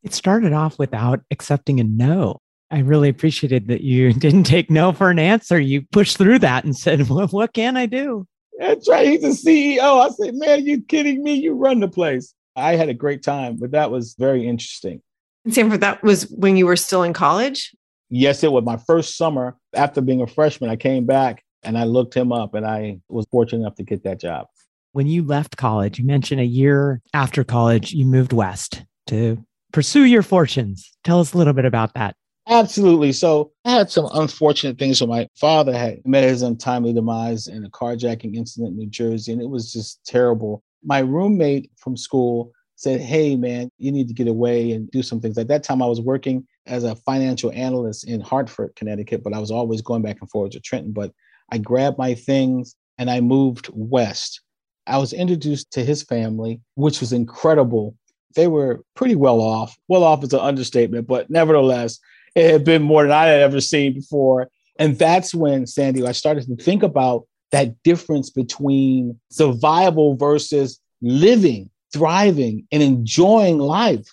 It 0.03 0.13
started 0.13 0.51
off 0.51 0.77
without 0.77 1.21
accepting 1.31 1.79
a 1.79 1.83
no. 1.83 2.39
I 2.71 2.79
really 2.79 3.09
appreciated 3.09 3.67
that 3.69 3.81
you 3.81 4.13
didn't 4.25 4.43
take 4.43 4.69
no 4.69 4.91
for 4.91 5.09
an 5.09 5.19
answer. 5.19 5.59
You 5.59 5.83
pushed 5.91 6.17
through 6.17 6.39
that 6.39 6.65
and 6.65 6.75
said, 6.75 7.07
well, 7.09 7.27
What 7.27 7.53
can 7.53 7.77
I 7.77 7.85
do? 7.85 8.27
That's 8.59 8.89
right. 8.89 9.07
He's 9.07 9.21
the 9.43 9.77
CEO. 9.77 10.05
I 10.05 10.09
said, 10.09 10.35
Man, 10.35 10.65
you 10.65 10.81
kidding 10.81 11.23
me? 11.23 11.33
You 11.33 11.53
run 11.53 11.79
the 11.79 11.87
place. 11.87 12.33
I 12.57 12.75
had 12.75 12.89
a 12.89 12.93
great 12.93 13.23
time, 13.23 13.55
but 13.55 13.71
that 13.71 13.89
was 13.89 14.15
very 14.19 14.45
interesting. 14.45 15.01
And 15.45 15.53
Sanford, 15.53 15.79
that 15.79 16.03
was 16.03 16.29
when 16.29 16.57
you 16.57 16.65
were 16.65 16.75
still 16.75 17.03
in 17.03 17.13
college? 17.13 17.73
Yes, 18.09 18.43
it 18.43 18.51
was 18.51 18.65
my 18.65 18.75
first 18.75 19.15
summer 19.15 19.55
after 19.73 20.01
being 20.01 20.21
a 20.21 20.27
freshman. 20.27 20.69
I 20.69 20.75
came 20.75 21.05
back 21.05 21.43
and 21.63 21.77
I 21.77 21.85
looked 21.85 22.13
him 22.13 22.33
up 22.33 22.53
and 22.53 22.65
I 22.65 22.99
was 23.07 23.25
fortunate 23.31 23.61
enough 23.61 23.75
to 23.75 23.83
get 23.83 24.03
that 24.03 24.19
job. 24.19 24.47
When 24.91 25.07
you 25.07 25.23
left 25.23 25.55
college, 25.55 25.99
you 25.99 26.05
mentioned 26.05 26.41
a 26.41 26.45
year 26.45 27.01
after 27.13 27.43
college, 27.45 27.93
you 27.93 28.05
moved 28.05 28.33
west 28.33 28.83
to 29.07 29.43
pursue 29.71 30.03
your 30.03 30.23
fortunes. 30.23 30.91
Tell 31.03 31.19
us 31.19 31.33
a 31.33 31.37
little 31.37 31.53
bit 31.53 31.65
about 31.65 31.93
that. 31.93 32.15
Absolutely. 32.49 33.11
So 33.11 33.51
I 33.65 33.71
had 33.71 33.91
some 33.91 34.09
unfortunate 34.13 34.79
things. 34.79 34.97
So 34.97 35.05
my 35.07 35.27
father 35.35 35.71
had 35.77 35.99
met 36.05 36.23
his 36.23 36.41
untimely 36.41 36.93
demise 36.93 37.47
in 37.47 37.63
a 37.63 37.69
carjacking 37.69 38.35
incident 38.35 38.71
in 38.71 38.77
New 38.77 38.87
Jersey, 38.89 39.31
and 39.31 39.41
it 39.41 39.49
was 39.49 39.71
just 39.71 40.03
terrible. 40.05 40.63
My 40.83 40.99
roommate 40.99 41.69
from 41.77 41.95
school 41.95 42.51
said, 42.75 43.01
Hey, 43.01 43.35
man, 43.35 43.69
you 43.77 43.91
need 43.91 44.07
to 44.07 44.13
get 44.15 44.27
away 44.27 44.71
and 44.71 44.89
do 44.89 45.03
some 45.03 45.19
things. 45.21 45.37
At 45.37 45.47
that 45.49 45.63
time, 45.63 45.81
I 45.81 45.85
was 45.85 46.01
working 46.01 46.45
as 46.65 46.83
a 46.83 46.95
financial 46.95 47.51
analyst 47.51 48.07
in 48.07 48.19
Hartford, 48.21 48.75
Connecticut, 48.75 49.23
but 49.23 49.33
I 49.33 49.39
was 49.39 49.51
always 49.51 49.81
going 49.81 50.01
back 50.01 50.17
and 50.21 50.29
forth 50.29 50.51
to 50.51 50.59
Trenton. 50.59 50.91
But 50.93 51.11
I 51.51 51.57
grabbed 51.59 51.97
my 51.99 52.15
things 52.15 52.75
and 52.97 53.11
I 53.11 53.21
moved 53.21 53.69
west. 53.73 54.41
I 54.87 54.97
was 54.97 55.13
introduced 55.13 55.71
to 55.73 55.85
his 55.85 56.01
family, 56.03 56.61
which 56.75 56.99
was 56.99 57.13
incredible. 57.13 57.95
They 58.35 58.47
were 58.47 58.83
pretty 58.95 59.15
well 59.15 59.39
off. 59.41 59.77
Well 59.87 60.03
off 60.03 60.23
is 60.23 60.33
an 60.33 60.39
understatement, 60.39 61.07
but 61.07 61.29
nevertheless, 61.29 61.99
it 62.35 62.51
had 62.51 62.63
been 62.63 62.81
more 62.81 63.03
than 63.03 63.11
I 63.11 63.25
had 63.25 63.41
ever 63.41 63.61
seen 63.61 63.93
before. 63.93 64.49
And 64.77 64.97
that's 64.97 65.35
when, 65.35 65.67
Sandy, 65.67 66.05
I 66.05 66.13
started 66.13 66.45
to 66.45 66.55
think 66.63 66.83
about 66.83 67.27
that 67.51 67.81
difference 67.83 68.29
between 68.29 69.19
survival 69.29 70.15
versus 70.15 70.79
living, 71.01 71.69
thriving, 71.91 72.67
and 72.71 72.81
enjoying 72.83 73.57
life. 73.57 74.07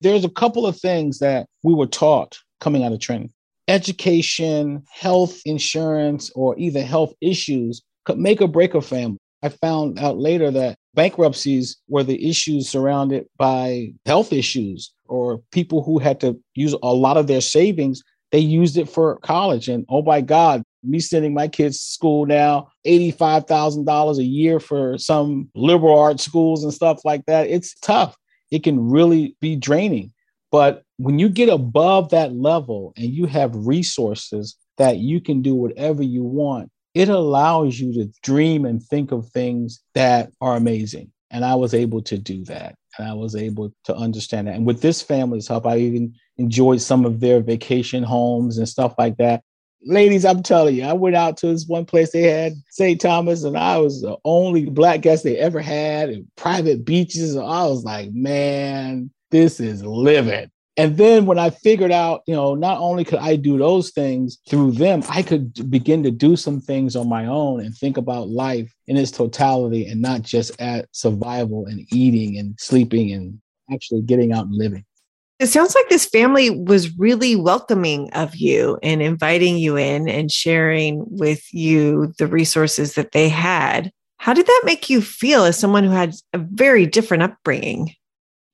There's 0.00 0.24
a 0.24 0.30
couple 0.30 0.66
of 0.66 0.78
things 0.78 1.18
that 1.20 1.46
we 1.62 1.74
were 1.74 1.86
taught 1.86 2.38
coming 2.60 2.84
out 2.84 2.92
of 2.92 3.00
Trenton 3.00 3.32
Education, 3.68 4.82
health 4.92 5.40
insurance, 5.44 6.30
or 6.34 6.56
even 6.58 6.84
health 6.84 7.14
issues 7.20 7.82
could 8.04 8.18
make 8.18 8.40
or 8.40 8.48
break 8.48 8.74
a 8.74 8.82
family. 8.82 9.18
I 9.42 9.48
found 9.48 9.98
out 9.98 10.18
later 10.18 10.50
that 10.52 10.76
bankruptcies 10.94 11.76
were 11.88 12.04
the 12.04 12.28
issues 12.28 12.68
surrounded 12.68 13.26
by 13.36 13.92
health 14.06 14.32
issues 14.32 14.92
or 15.06 15.42
people 15.50 15.82
who 15.82 15.98
had 15.98 16.20
to 16.20 16.38
use 16.54 16.74
a 16.82 16.92
lot 16.92 17.16
of 17.16 17.26
their 17.26 17.40
savings. 17.40 18.02
They 18.30 18.38
used 18.38 18.76
it 18.76 18.88
for 18.88 19.18
college. 19.18 19.68
And 19.68 19.84
oh 19.88 20.02
my 20.02 20.20
God, 20.20 20.62
me 20.82 21.00
sending 21.00 21.34
my 21.34 21.48
kids 21.48 21.78
to 21.78 21.84
school 21.84 22.26
now, 22.26 22.68
$85,000 22.86 24.18
a 24.18 24.24
year 24.24 24.60
for 24.60 24.98
some 24.98 25.50
liberal 25.54 25.98
arts 25.98 26.24
schools 26.24 26.64
and 26.64 26.72
stuff 26.72 27.04
like 27.04 27.24
that. 27.26 27.48
It's 27.48 27.74
tough. 27.80 28.16
It 28.50 28.62
can 28.62 28.90
really 28.90 29.36
be 29.40 29.56
draining. 29.56 30.12
But 30.50 30.82
when 30.98 31.18
you 31.18 31.28
get 31.28 31.48
above 31.48 32.10
that 32.10 32.34
level 32.34 32.92
and 32.96 33.06
you 33.06 33.26
have 33.26 33.54
resources 33.54 34.56
that 34.76 34.98
you 34.98 35.20
can 35.20 35.42
do 35.42 35.54
whatever 35.54 36.02
you 36.02 36.22
want, 36.22 36.70
it 36.94 37.08
allows 37.08 37.78
you 37.78 37.92
to 37.94 38.12
dream 38.22 38.64
and 38.64 38.82
think 38.82 39.12
of 39.12 39.28
things 39.28 39.80
that 39.94 40.30
are 40.40 40.56
amazing. 40.56 41.10
And 41.30 41.44
I 41.44 41.54
was 41.54 41.72
able 41.72 42.02
to 42.02 42.18
do 42.18 42.44
that. 42.44 42.74
And 42.98 43.08
I 43.08 43.14
was 43.14 43.34
able 43.34 43.72
to 43.84 43.94
understand 43.94 44.46
that. 44.46 44.54
And 44.56 44.66
with 44.66 44.82
this 44.82 45.00
family's 45.00 45.48
help, 45.48 45.66
I 45.66 45.78
even 45.78 46.14
enjoyed 46.36 46.82
some 46.82 47.06
of 47.06 47.20
their 47.20 47.40
vacation 47.40 48.02
homes 48.02 48.58
and 48.58 48.68
stuff 48.68 48.94
like 48.98 49.16
that. 49.16 49.42
Ladies, 49.84 50.24
I'm 50.24 50.42
telling 50.42 50.76
you, 50.76 50.84
I 50.84 50.92
went 50.92 51.16
out 51.16 51.36
to 51.38 51.46
this 51.48 51.66
one 51.66 51.86
place 51.86 52.12
they 52.12 52.22
had 52.22 52.52
St. 52.70 53.00
Thomas, 53.00 53.42
and 53.42 53.56
I 53.56 53.78
was 53.78 54.00
the 54.00 54.16
only 54.24 54.66
black 54.66 55.00
guest 55.00 55.24
they 55.24 55.38
ever 55.38 55.60
had, 55.60 56.08
and 56.08 56.26
private 56.36 56.84
beaches. 56.84 57.36
I 57.36 57.64
was 57.64 57.82
like, 57.82 58.12
man, 58.12 59.10
this 59.32 59.58
is 59.58 59.84
living. 59.84 60.50
And 60.76 60.96
then 60.96 61.26
when 61.26 61.38
I 61.38 61.50
figured 61.50 61.92
out, 61.92 62.22
you 62.26 62.34
know, 62.34 62.54
not 62.54 62.78
only 62.78 63.04
could 63.04 63.18
I 63.18 63.36
do 63.36 63.58
those 63.58 63.90
things 63.90 64.38
through 64.48 64.72
them, 64.72 65.02
I 65.08 65.22
could 65.22 65.70
begin 65.70 66.02
to 66.04 66.10
do 66.10 66.34
some 66.34 66.60
things 66.60 66.96
on 66.96 67.08
my 67.08 67.26
own 67.26 67.60
and 67.60 67.76
think 67.76 67.98
about 67.98 68.28
life 68.28 68.72
in 68.86 68.96
its 68.96 69.10
totality 69.10 69.86
and 69.86 70.00
not 70.00 70.22
just 70.22 70.58
at 70.60 70.88
survival 70.92 71.66
and 71.66 71.86
eating 71.92 72.38
and 72.38 72.58
sleeping 72.58 73.12
and 73.12 73.38
actually 73.70 74.00
getting 74.00 74.32
out 74.32 74.46
and 74.46 74.54
living. 74.54 74.84
It 75.38 75.48
sounds 75.48 75.74
like 75.74 75.88
this 75.88 76.06
family 76.06 76.48
was 76.50 76.96
really 76.96 77.36
welcoming 77.36 78.10
of 78.12 78.36
you 78.36 78.78
and 78.82 79.02
inviting 79.02 79.58
you 79.58 79.76
in 79.76 80.08
and 80.08 80.30
sharing 80.30 81.04
with 81.06 81.52
you 81.52 82.14
the 82.16 82.26
resources 82.26 82.94
that 82.94 83.12
they 83.12 83.28
had. 83.28 83.90
How 84.18 84.32
did 84.32 84.46
that 84.46 84.62
make 84.64 84.88
you 84.88 85.02
feel 85.02 85.44
as 85.44 85.58
someone 85.58 85.84
who 85.84 85.90
had 85.90 86.14
a 86.32 86.38
very 86.38 86.86
different 86.86 87.24
upbringing? 87.24 87.94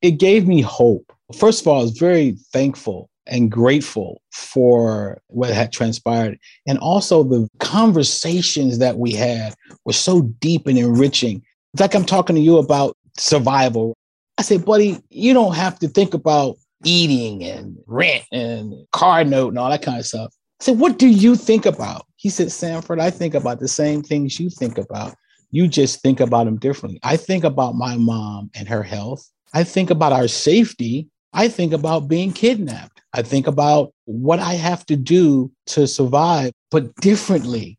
It 0.01 0.13
gave 0.13 0.49
me 0.49 0.63
hope 0.63 1.13
First 1.37 1.61
of 1.61 1.69
all, 1.69 1.81
I 1.81 1.83
was 1.83 1.99
very 1.99 2.37
thankful 2.53 3.11
and 3.27 3.51
grateful 3.51 4.23
for 4.33 5.21
what 5.29 5.51
had 5.51 5.73
transpired. 5.73 6.39
And 6.67 6.79
also 6.79 7.23
the 7.23 7.49
conversations 7.59 8.79
that 8.79 8.99
we 8.99 9.13
had 9.13 9.55
were 9.85 9.93
so 9.93 10.23
deep 10.23 10.67
and 10.67 10.79
enriching. 10.79 11.43
It's 11.75 11.81
like 11.81 11.95
I'm 11.95 12.07
talking 12.07 12.37
to 12.37 12.43
you 12.43 12.57
about 12.57 12.97
survival. 13.19 13.95
I 14.39 14.43
said, 14.43 14.65
buddy, 14.65 14.99
you 15.11 15.35
don't 15.35 15.55
have 15.55 15.79
to 15.81 15.89
think 15.89 16.15
about 16.15 16.57
eating 16.85 17.45
and 17.45 17.77
rent 17.87 18.25
and 18.33 18.75
car 18.93 19.25
note 19.25 19.49
and 19.49 19.59
all 19.59 19.69
that 19.69 19.83
kind 19.83 19.99
of 19.99 20.07
stuff. 20.07 20.33
I 20.61 20.65
said, 20.65 20.79
what 20.79 20.99
do 20.99 21.09
you 21.09 21.37
think 21.37 21.67
about? 21.67 22.07
He 22.17 22.31
said, 22.31 22.51
Sanford, 22.51 23.01
I 23.01 23.11
think 23.11 23.35
about 23.35 23.61
the 23.61 23.69
same 23.69 24.03
things 24.03 24.41
you 24.41 24.49
think 24.49 24.79
about. 24.79 25.15
You 25.51 25.69
just 25.69 26.01
think 26.01 26.21
about 26.21 26.45
them 26.45 26.59
differently. 26.59 27.01
I 27.03 27.17
think 27.17 27.45
about 27.45 27.75
my 27.75 27.97
mom 27.97 28.51
and 28.55 28.67
her 28.69 28.83
health. 28.83 29.29
I 29.55 29.65
think 29.65 29.91
about 29.91 30.13
our 30.13 30.29
safety 30.29 31.09
I 31.33 31.49
think 31.49 31.73
about 31.73 32.09
being 32.09 32.33
kidnapped. 32.33 33.01
I 33.13 33.23
think 33.23 33.47
about 33.47 33.93
what 34.05 34.39
I 34.39 34.55
have 34.55 34.85
to 34.87 34.97
do 34.97 35.51
to 35.67 35.87
survive, 35.87 36.53
but 36.71 36.95
differently. 36.97 37.79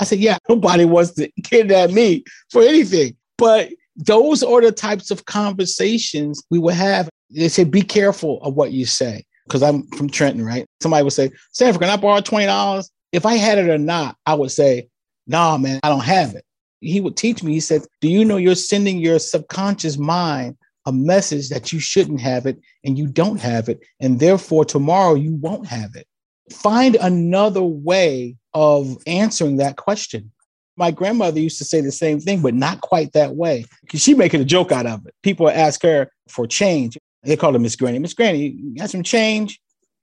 I 0.00 0.04
said, 0.04 0.18
yeah, 0.18 0.38
nobody 0.48 0.84
wants 0.84 1.12
to 1.12 1.30
kidnap 1.44 1.90
me 1.90 2.24
for 2.50 2.62
anything. 2.62 3.16
But 3.36 3.70
those 3.96 4.42
are 4.42 4.60
the 4.60 4.72
types 4.72 5.10
of 5.10 5.26
conversations 5.26 6.42
we 6.50 6.58
would 6.58 6.74
have. 6.74 7.08
They 7.30 7.48
say, 7.48 7.64
be 7.64 7.82
careful 7.82 8.42
of 8.42 8.54
what 8.54 8.72
you 8.72 8.86
say. 8.86 9.24
Because 9.46 9.62
I'm 9.62 9.86
from 9.88 10.08
Trenton, 10.08 10.44
right? 10.44 10.66
Somebody 10.80 11.02
would 11.02 11.12
say, 11.12 11.30
Sanford, 11.52 11.80
can 11.80 11.90
I 11.90 11.96
borrow 11.96 12.20
$20? 12.20 12.88
If 13.12 13.26
I 13.26 13.34
had 13.34 13.58
it 13.58 13.68
or 13.68 13.78
not, 13.78 14.16
I 14.24 14.34
would 14.34 14.52
say, 14.52 14.88
nah, 15.26 15.58
man, 15.58 15.80
I 15.82 15.88
don't 15.88 16.04
have 16.04 16.34
it. 16.34 16.44
he 16.80 17.00
would 17.00 17.16
teach 17.16 17.42
me. 17.42 17.52
He 17.52 17.60
said, 17.60 17.82
Do 18.00 18.08
you 18.08 18.24
know 18.24 18.36
you're 18.36 18.54
sending 18.54 18.98
your 18.98 19.18
subconscious 19.18 19.98
mind 19.98 20.56
a 20.86 20.92
message 20.92 21.48
that 21.50 21.72
you 21.72 21.80
shouldn't 21.80 22.20
have 22.20 22.46
it 22.46 22.58
and 22.84 22.98
you 22.98 23.06
don't 23.06 23.40
have 23.40 23.68
it. 23.68 23.80
And 24.00 24.18
therefore, 24.18 24.64
tomorrow 24.64 25.14
you 25.14 25.34
won't 25.34 25.66
have 25.66 25.94
it. 25.94 26.06
Find 26.52 26.96
another 26.96 27.62
way 27.62 28.36
of 28.54 28.96
answering 29.06 29.58
that 29.58 29.76
question. 29.76 30.32
My 30.76 30.90
grandmother 30.90 31.38
used 31.38 31.58
to 31.58 31.64
say 31.64 31.80
the 31.80 31.92
same 31.92 32.20
thing, 32.20 32.40
but 32.40 32.54
not 32.54 32.80
quite 32.80 33.12
that 33.12 33.36
way 33.36 33.66
she 33.94 34.14
making 34.14 34.40
a 34.40 34.44
joke 34.44 34.72
out 34.72 34.86
of 34.86 35.06
it. 35.06 35.14
People 35.22 35.48
ask 35.48 35.82
her 35.82 36.10
for 36.28 36.46
change. 36.46 36.96
They 37.22 37.36
call 37.36 37.52
her 37.52 37.58
Miss 37.58 37.76
Granny. 37.76 37.98
Miss 37.98 38.14
Granny, 38.14 38.48
you 38.48 38.74
got 38.76 38.90
some 38.90 39.02
change? 39.02 39.60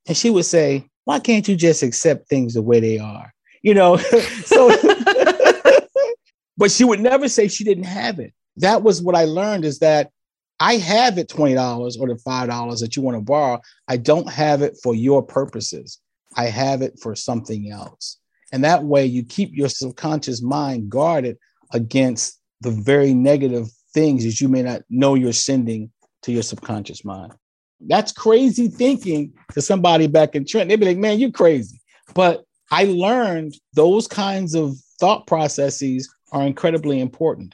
And 0.08 0.16
she 0.16 0.30
would 0.30 0.46
say, 0.46 0.88
Why 1.06 1.20
can't 1.20 1.48
you 1.48 1.56
just 1.56 1.84
accept 1.84 2.30
things 2.30 2.54
the 2.54 2.62
way 2.62 2.80
they 2.80 3.00
are? 3.00 3.34
You 3.62 3.74
know, 3.74 3.98
so 4.46 4.70
but 6.58 6.72
she 6.72 6.84
would 6.84 7.00
never 7.00 7.28
say 7.28 7.48
she 7.48 7.64
didn't 7.64 7.86
have 7.86 8.20
it. 8.20 8.34
That 8.58 8.84
was 8.84 9.02
what 9.02 9.16
I 9.16 9.26
learned 9.26 9.66
is 9.66 9.80
that 9.80 10.12
I 10.60 10.78
have 10.78 11.18
it 11.18 11.30
$20 11.30 12.00
or 12.00 12.08
the 12.08 12.16
$5 12.16 12.80
that 12.80 12.96
you 12.96 13.02
want 13.02 13.18
to 13.18 13.22
borrow. 13.22 13.62
I 13.88 13.98
don't 13.98 14.30
have 14.30 14.62
it 14.62 14.78
for 14.82 14.96
your 14.96 15.22
purposes. 15.22 16.00
I 16.36 16.46
have 16.46 16.82
it 16.82 17.00
for 17.00 17.16
something 17.16 17.72
else. 17.72 18.18
And 18.52 18.64
that 18.64 18.84
way 18.84 19.06
you 19.06 19.24
keep 19.24 19.52
your 19.54 19.70
subconscious 19.70 20.42
mind 20.42 20.90
guarded 20.90 21.38
against 21.74 22.40
the 22.62 22.72
very 22.72 23.14
negative 23.14 23.68
things 23.94 24.24
that 24.24 24.42
you 24.42 24.48
may 24.48 24.64
not 24.64 24.82
know 24.90 25.16
you're 25.16 25.34
sending 25.34 25.92
to 26.24 26.32
your 26.32 26.44
subconscious 26.44 27.06
mind. 27.06 27.34
That's 27.82 28.12
crazy 28.12 28.68
thinking 28.68 29.34
to 29.54 29.62
somebody 29.62 30.08
back 30.08 30.36
in 30.36 30.46
Trent. 30.46 30.70
They'd 30.70 30.80
be 30.80 30.88
like, 30.88 30.98
man, 30.98 31.20
you're 31.20 31.32
crazy. 31.32 31.80
But 32.16 32.44
I 32.72 32.86
learned 32.86 33.56
those 33.74 34.08
kinds 34.08 34.56
of 34.56 34.76
thought 35.00 35.28
processes 35.28 36.12
are 36.32 36.44
incredibly 36.44 37.00
important. 37.00 37.54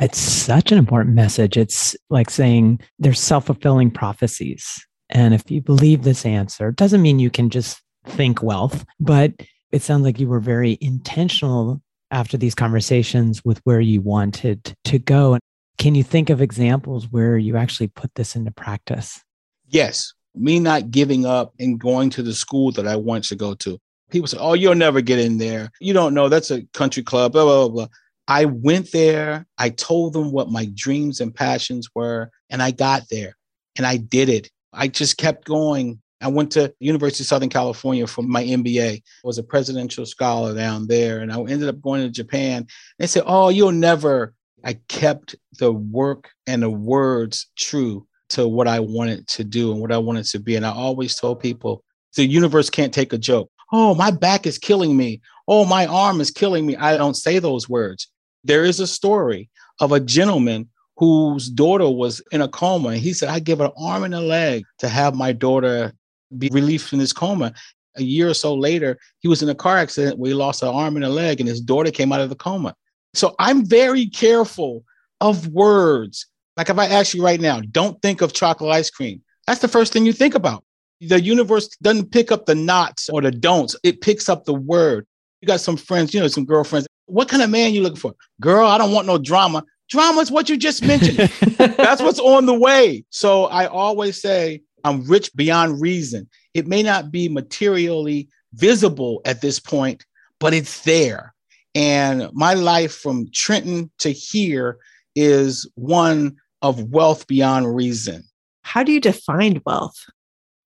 It's 0.00 0.18
such 0.18 0.70
an 0.70 0.78
important 0.78 1.14
message. 1.14 1.56
It's 1.56 1.96
like 2.08 2.30
saying 2.30 2.80
there's 2.98 3.20
self 3.20 3.46
fulfilling 3.46 3.90
prophecies. 3.90 4.86
And 5.10 5.34
if 5.34 5.50
you 5.50 5.60
believe 5.60 6.02
this 6.02 6.26
answer, 6.26 6.68
it 6.68 6.76
doesn't 6.76 7.02
mean 7.02 7.18
you 7.18 7.30
can 7.30 7.50
just 7.50 7.82
think 8.06 8.42
wealth, 8.42 8.84
but 9.00 9.32
it 9.72 9.82
sounds 9.82 10.04
like 10.04 10.20
you 10.20 10.28
were 10.28 10.40
very 10.40 10.78
intentional 10.80 11.82
after 12.10 12.36
these 12.36 12.54
conversations 12.54 13.44
with 13.44 13.60
where 13.64 13.80
you 13.80 14.00
wanted 14.00 14.74
to 14.84 14.98
go. 14.98 15.38
Can 15.78 15.94
you 15.94 16.02
think 16.02 16.30
of 16.30 16.40
examples 16.40 17.10
where 17.10 17.36
you 17.36 17.56
actually 17.56 17.88
put 17.88 18.14
this 18.14 18.34
into 18.34 18.50
practice? 18.50 19.20
Yes. 19.68 20.12
Me 20.34 20.58
not 20.58 20.90
giving 20.90 21.26
up 21.26 21.52
and 21.58 21.78
going 21.78 22.10
to 22.10 22.22
the 22.22 22.34
school 22.34 22.70
that 22.72 22.86
I 22.86 22.96
want 22.96 23.24
to 23.24 23.36
go 23.36 23.54
to. 23.54 23.78
People 24.10 24.26
say, 24.26 24.38
Oh, 24.40 24.54
you'll 24.54 24.74
never 24.74 25.00
get 25.00 25.18
in 25.18 25.38
there. 25.38 25.70
You 25.80 25.92
don't 25.92 26.14
know. 26.14 26.28
That's 26.28 26.50
a 26.50 26.62
country 26.74 27.02
club, 27.02 27.32
blah, 27.32 27.44
blah, 27.44 27.68
blah. 27.68 27.88
I 28.28 28.44
went 28.44 28.92
there, 28.92 29.46
I 29.56 29.70
told 29.70 30.12
them 30.12 30.30
what 30.32 30.50
my 30.50 30.68
dreams 30.74 31.20
and 31.20 31.34
passions 31.34 31.88
were, 31.94 32.30
and 32.50 32.62
I 32.62 32.70
got 32.70 33.08
there 33.10 33.34
and 33.76 33.86
I 33.86 33.96
did 33.96 34.28
it. 34.28 34.50
I 34.74 34.88
just 34.88 35.16
kept 35.16 35.46
going. 35.46 36.00
I 36.20 36.28
went 36.28 36.52
to 36.52 36.74
University 36.78 37.22
of 37.22 37.28
Southern 37.28 37.48
California 37.48 38.06
for 38.06 38.22
my 38.22 38.44
MBA. 38.44 38.96
I 38.96 39.02
was 39.24 39.38
a 39.38 39.42
presidential 39.42 40.04
scholar 40.04 40.54
down 40.54 40.88
there, 40.88 41.20
and 41.20 41.32
I 41.32 41.38
ended 41.38 41.68
up 41.68 41.80
going 41.80 42.02
to 42.02 42.10
Japan. 42.10 42.66
They 42.98 43.06
said, 43.06 43.22
"Oh, 43.26 43.48
you'll 43.48 43.72
never." 43.72 44.34
I 44.64 44.74
kept 44.88 45.36
the 45.58 45.72
work 45.72 46.30
and 46.46 46.62
the 46.62 46.70
words 46.70 47.46
true 47.56 48.06
to 48.30 48.48
what 48.48 48.66
I 48.66 48.80
wanted 48.80 49.28
to 49.28 49.44
do 49.44 49.70
and 49.70 49.80
what 49.80 49.92
I 49.92 49.98
wanted 49.98 50.24
to 50.26 50.40
be. 50.40 50.56
And 50.56 50.66
I 50.66 50.72
always 50.72 51.14
told 51.14 51.40
people, 51.40 51.84
the 52.16 52.26
universe 52.26 52.68
can't 52.68 52.92
take 52.92 53.12
a 53.12 53.18
joke. 53.18 53.50
Oh, 53.72 53.94
my 53.94 54.10
back 54.10 54.46
is 54.46 54.58
killing 54.58 54.96
me. 54.96 55.20
Oh, 55.46 55.64
my 55.64 55.86
arm 55.86 56.20
is 56.20 56.32
killing 56.32 56.66
me. 56.66 56.74
I 56.76 56.96
don't 56.96 57.16
say 57.16 57.38
those 57.38 57.68
words. 57.68 58.08
There 58.48 58.64
is 58.64 58.80
a 58.80 58.86
story 58.86 59.50
of 59.78 59.92
a 59.92 60.00
gentleman 60.00 60.70
whose 60.96 61.50
daughter 61.50 61.88
was 61.88 62.22
in 62.32 62.40
a 62.40 62.48
coma. 62.48 62.96
He 62.96 63.12
said, 63.12 63.28
I 63.28 63.40
give 63.40 63.60
an 63.60 63.70
arm 63.78 64.04
and 64.04 64.14
a 64.14 64.20
leg 64.20 64.64
to 64.78 64.88
have 64.88 65.14
my 65.14 65.32
daughter 65.32 65.92
be 66.38 66.48
relieved 66.50 66.84
from 66.84 66.98
this 66.98 67.12
coma. 67.12 67.52
A 67.96 68.02
year 68.02 68.30
or 68.30 68.34
so 68.34 68.54
later, 68.54 68.98
he 69.18 69.28
was 69.28 69.42
in 69.42 69.50
a 69.50 69.54
car 69.54 69.76
accident 69.76 70.18
where 70.18 70.30
he 70.30 70.34
lost 70.34 70.62
an 70.62 70.68
arm 70.70 70.96
and 70.96 71.04
a 71.04 71.10
leg, 71.10 71.40
and 71.40 71.48
his 71.48 71.60
daughter 71.60 71.90
came 71.90 72.10
out 72.10 72.22
of 72.22 72.30
the 72.30 72.36
coma. 72.36 72.74
So 73.12 73.34
I'm 73.38 73.66
very 73.66 74.06
careful 74.06 74.82
of 75.20 75.48
words. 75.48 76.26
Like 76.56 76.70
if 76.70 76.78
I 76.78 76.86
ask 76.86 77.14
you 77.14 77.22
right 77.22 77.40
now, 77.40 77.60
don't 77.60 78.00
think 78.00 78.22
of 78.22 78.32
chocolate 78.32 78.72
ice 78.72 78.88
cream. 78.88 79.20
That's 79.46 79.60
the 79.60 79.68
first 79.68 79.92
thing 79.92 80.06
you 80.06 80.14
think 80.14 80.34
about. 80.34 80.64
The 81.02 81.20
universe 81.20 81.68
doesn't 81.82 82.12
pick 82.12 82.32
up 82.32 82.46
the 82.46 82.54
knots 82.54 83.10
or 83.10 83.20
the 83.20 83.30
don'ts, 83.30 83.76
it 83.82 84.00
picks 84.00 84.30
up 84.30 84.46
the 84.46 84.54
word. 84.54 85.06
You 85.42 85.46
got 85.46 85.60
some 85.60 85.76
friends, 85.76 86.14
you 86.14 86.20
know, 86.20 86.28
some 86.28 86.46
girlfriends. 86.46 86.86
What 87.08 87.28
kind 87.28 87.42
of 87.42 87.50
man 87.50 87.72
you 87.72 87.82
looking 87.82 87.98
for? 87.98 88.14
Girl, 88.40 88.66
I 88.66 88.78
don't 88.78 88.92
want 88.92 89.06
no 89.06 89.18
drama. 89.18 89.64
Drama 89.88 90.20
is 90.20 90.30
what 90.30 90.48
you 90.48 90.56
just 90.56 90.84
mentioned. 90.84 91.16
That's 91.56 92.02
what's 92.02 92.20
on 92.20 92.46
the 92.46 92.54
way. 92.54 93.04
So 93.10 93.44
I 93.46 93.66
always 93.66 94.20
say 94.20 94.60
I'm 94.84 95.04
rich 95.04 95.34
beyond 95.34 95.80
reason. 95.80 96.28
It 96.54 96.66
may 96.66 96.82
not 96.82 97.10
be 97.10 97.28
materially 97.28 98.28
visible 98.52 99.22
at 99.24 99.40
this 99.40 99.58
point, 99.58 100.04
but 100.38 100.52
it's 100.52 100.82
there. 100.82 101.34
And 101.74 102.28
my 102.32 102.54
life 102.54 102.94
from 102.94 103.30
Trenton 103.32 103.90
to 103.98 104.10
here 104.10 104.78
is 105.16 105.70
one 105.74 106.36
of 106.62 106.90
wealth 106.90 107.26
beyond 107.26 107.74
reason. 107.74 108.24
How 108.62 108.82
do 108.82 108.92
you 108.92 109.00
define 109.00 109.62
wealth? 109.64 109.96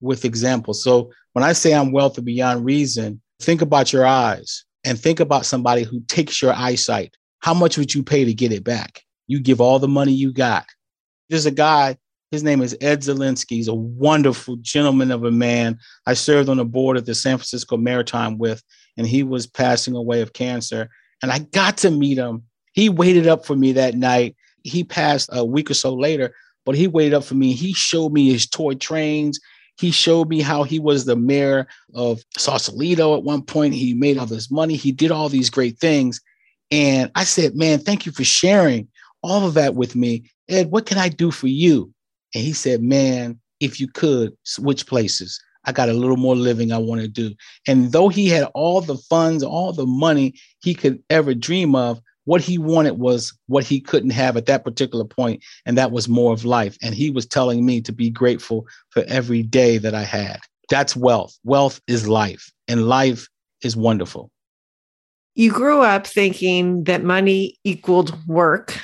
With 0.00 0.24
examples. 0.24 0.83
So 0.83 1.12
when 1.33 1.44
I 1.44 1.52
say 1.52 1.72
I'm 1.72 1.92
wealthy 1.92 2.22
beyond 2.22 2.64
reason, 2.64 3.20
think 3.40 3.62
about 3.62 3.92
your 3.92 4.05
eyes 4.05 4.64
and 4.84 4.98
think 4.98 5.20
about 5.20 5.46
somebody 5.46 5.82
who 5.82 6.00
takes 6.08 6.42
your 6.42 6.52
eyesight. 6.52 7.14
How 7.40 7.54
much 7.54 7.76
would 7.78 7.94
you 7.94 8.02
pay 8.02 8.24
to 8.24 8.34
get 8.34 8.52
it 8.52 8.64
back? 8.64 9.02
You 9.26 9.40
give 9.40 9.60
all 9.60 9.78
the 9.78 9.88
money 9.88 10.12
you 10.12 10.32
got. 10.32 10.66
There's 11.28 11.46
a 11.46 11.50
guy, 11.50 11.96
his 12.30 12.42
name 12.42 12.62
is 12.62 12.76
Ed 12.80 13.00
Zelinsky. 13.00 13.56
He's 13.56 13.68
a 13.68 13.74
wonderful 13.74 14.56
gentleman 14.56 15.10
of 15.10 15.24
a 15.24 15.30
man. 15.30 15.78
I 16.06 16.14
served 16.14 16.48
on 16.48 16.56
the 16.56 16.64
board 16.64 16.96
of 16.96 17.06
the 17.06 17.14
San 17.14 17.36
Francisco 17.36 17.76
Maritime 17.76 18.38
with, 18.38 18.62
and 18.96 19.06
he 19.06 19.22
was 19.22 19.46
passing 19.46 19.94
away 19.94 20.20
of 20.20 20.32
cancer. 20.32 20.88
And 21.22 21.30
I 21.30 21.40
got 21.40 21.76
to 21.78 21.90
meet 21.90 22.18
him. 22.18 22.42
He 22.72 22.88
waited 22.88 23.26
up 23.26 23.44
for 23.46 23.54
me 23.54 23.72
that 23.72 23.94
night. 23.94 24.34
He 24.64 24.82
passed 24.82 25.28
a 25.32 25.44
week 25.44 25.70
or 25.70 25.74
so 25.74 25.94
later, 25.94 26.34
but 26.64 26.74
he 26.74 26.86
waited 26.86 27.14
up 27.14 27.24
for 27.24 27.34
me. 27.34 27.52
He 27.52 27.72
showed 27.74 28.12
me 28.12 28.30
his 28.30 28.46
toy 28.46 28.74
trains. 28.74 29.38
He 29.78 29.90
showed 29.90 30.28
me 30.28 30.40
how 30.40 30.62
he 30.62 30.78
was 30.78 31.04
the 31.04 31.16
mayor 31.16 31.66
of 31.94 32.22
Sausalito 32.37 33.16
at 33.16 33.24
one 33.24 33.42
point. 33.42 33.74
He 33.74 33.94
made 33.94 34.18
all 34.18 34.26
this 34.26 34.50
money. 34.50 34.76
He 34.76 34.92
did 34.92 35.11
all 35.11 35.28
these 35.28 35.50
great 35.50 35.78
things. 35.78 36.20
And 36.70 37.11
I 37.14 37.24
said, 37.24 37.54
Man, 37.54 37.78
thank 37.78 38.06
you 38.06 38.12
for 38.12 38.24
sharing 38.24 38.88
all 39.22 39.46
of 39.46 39.54
that 39.54 39.74
with 39.74 39.96
me. 39.96 40.24
Ed, 40.48 40.70
what 40.70 40.87
can 40.87 40.98
I 40.98 41.08
do 41.08 41.30
for 41.30 41.48
you? 41.48 41.92
And 42.35 42.44
he 42.44 42.52
said, 42.52 42.82
Man, 42.82 43.40
if 43.61 43.80
you 43.80 43.88
could 43.88 44.37
switch 44.44 44.87
places, 44.87 45.40
I 45.64 45.72
got 45.72 45.88
a 45.88 45.94
little 45.94 46.16
more 46.16 46.35
living 46.37 46.72
I 46.72 46.78
want 46.78 47.00
to 47.00 47.08
do. 47.08 47.35
And 47.66 47.92
though 47.92 48.08
he 48.08 48.28
had 48.28 48.44
all 48.54 48.80
the 48.80 48.96
funds, 48.96 49.42
all 49.42 49.72
the 49.72 49.87
money 49.87 50.35
he 50.62 50.74
could 50.74 51.02
ever 51.08 51.35
dream 51.35 51.74
of, 51.74 52.00
what 52.24 52.40
he 52.40 52.58
wanted 52.58 52.98
was 52.98 53.37
what 53.46 53.64
he 53.64 53.80
couldn't 53.80 54.11
have 54.11 54.37
at 54.37 54.46
that 54.46 54.64
particular 54.64 55.04
point, 55.04 55.42
and 55.66 55.76
that 55.76 55.92
was 55.92 56.08
more 56.08 56.32
of 56.32 56.44
life. 56.44 56.76
And 56.82 56.94
he 56.94 57.11
was 57.11 57.26
telling 57.26 57.64
me 57.66 57.80
to 57.82 57.92
be 57.92 58.11
grateful 58.11 58.66
for 58.90 59.04
every 59.08 59.42
day 59.42 59.78
that 59.78 59.94
I 59.94 60.02
had. 60.02 60.38
That's 60.70 60.96
wealth. 60.96 61.38
Wealth 61.44 61.80
is 61.87 62.08
life, 62.08 62.50
and 62.68 62.88
life 62.88 63.28
is 63.62 63.76
wonderful. 63.76 64.30
You 65.35 65.50
grew 65.50 65.80
up 65.82 66.06
thinking 66.06 66.85
that 66.85 67.04
money 67.04 67.58
equaled 67.64 68.16
work 68.26 68.78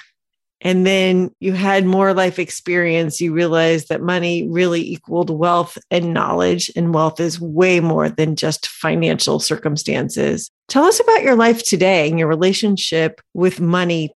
and 0.61 0.85
then 0.85 1.31
you 1.39 1.53
had 1.53 1.85
more 1.85 2.13
life 2.13 2.39
experience, 2.39 3.21
you 3.21 3.33
realized 3.33 3.89
that 3.89 4.03
money 4.03 4.49
really 4.49 4.81
equaled 4.81 5.31
wealth 5.31 5.79
and 5.91 6.13
knowledge, 6.13 6.71
and 6.75 6.93
wealth 6.93 7.21
is 7.21 7.41
way 7.41 7.79
more 7.79 8.09
than 8.09 8.35
just 8.35 8.67
financial 8.67 9.39
circumstances. 9.39 10.51
Tell 10.67 10.85
us 10.85 10.99
about 10.99 11.23
your 11.23 11.37
life 11.37 11.63
today 11.63 12.09
and 12.09 12.19
your 12.19 12.29
relationship 12.29 13.21
with 13.35 13.61
money. 13.61 14.13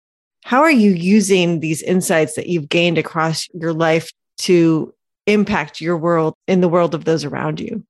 How 0.44 0.62
are 0.62 0.70
you 0.70 0.92
using 0.92 1.60
these 1.60 1.82
insights 1.82 2.34
that 2.36 2.46
you've 2.46 2.70
gained 2.70 2.96
across 2.96 3.46
your 3.52 3.74
life 3.74 4.10
to 4.38 4.94
impact 5.26 5.82
your 5.82 5.98
world 5.98 6.34
in 6.48 6.62
the 6.62 6.68
world 6.68 6.94
of 6.94 7.04
those 7.04 7.24
around 7.24 7.60
you? 7.60 7.84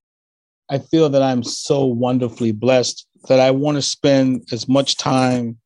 I 0.68 0.78
feel 0.78 1.08
that 1.08 1.22
I'm 1.22 1.44
so 1.44 1.84
wonderfully 1.84 2.50
blessed 2.50 3.06
that 3.28 3.38
I 3.38 3.52
want 3.52 3.76
to 3.76 3.82
spend 3.82 4.48
as 4.52 4.68
much 4.68 4.96
time 4.96 5.58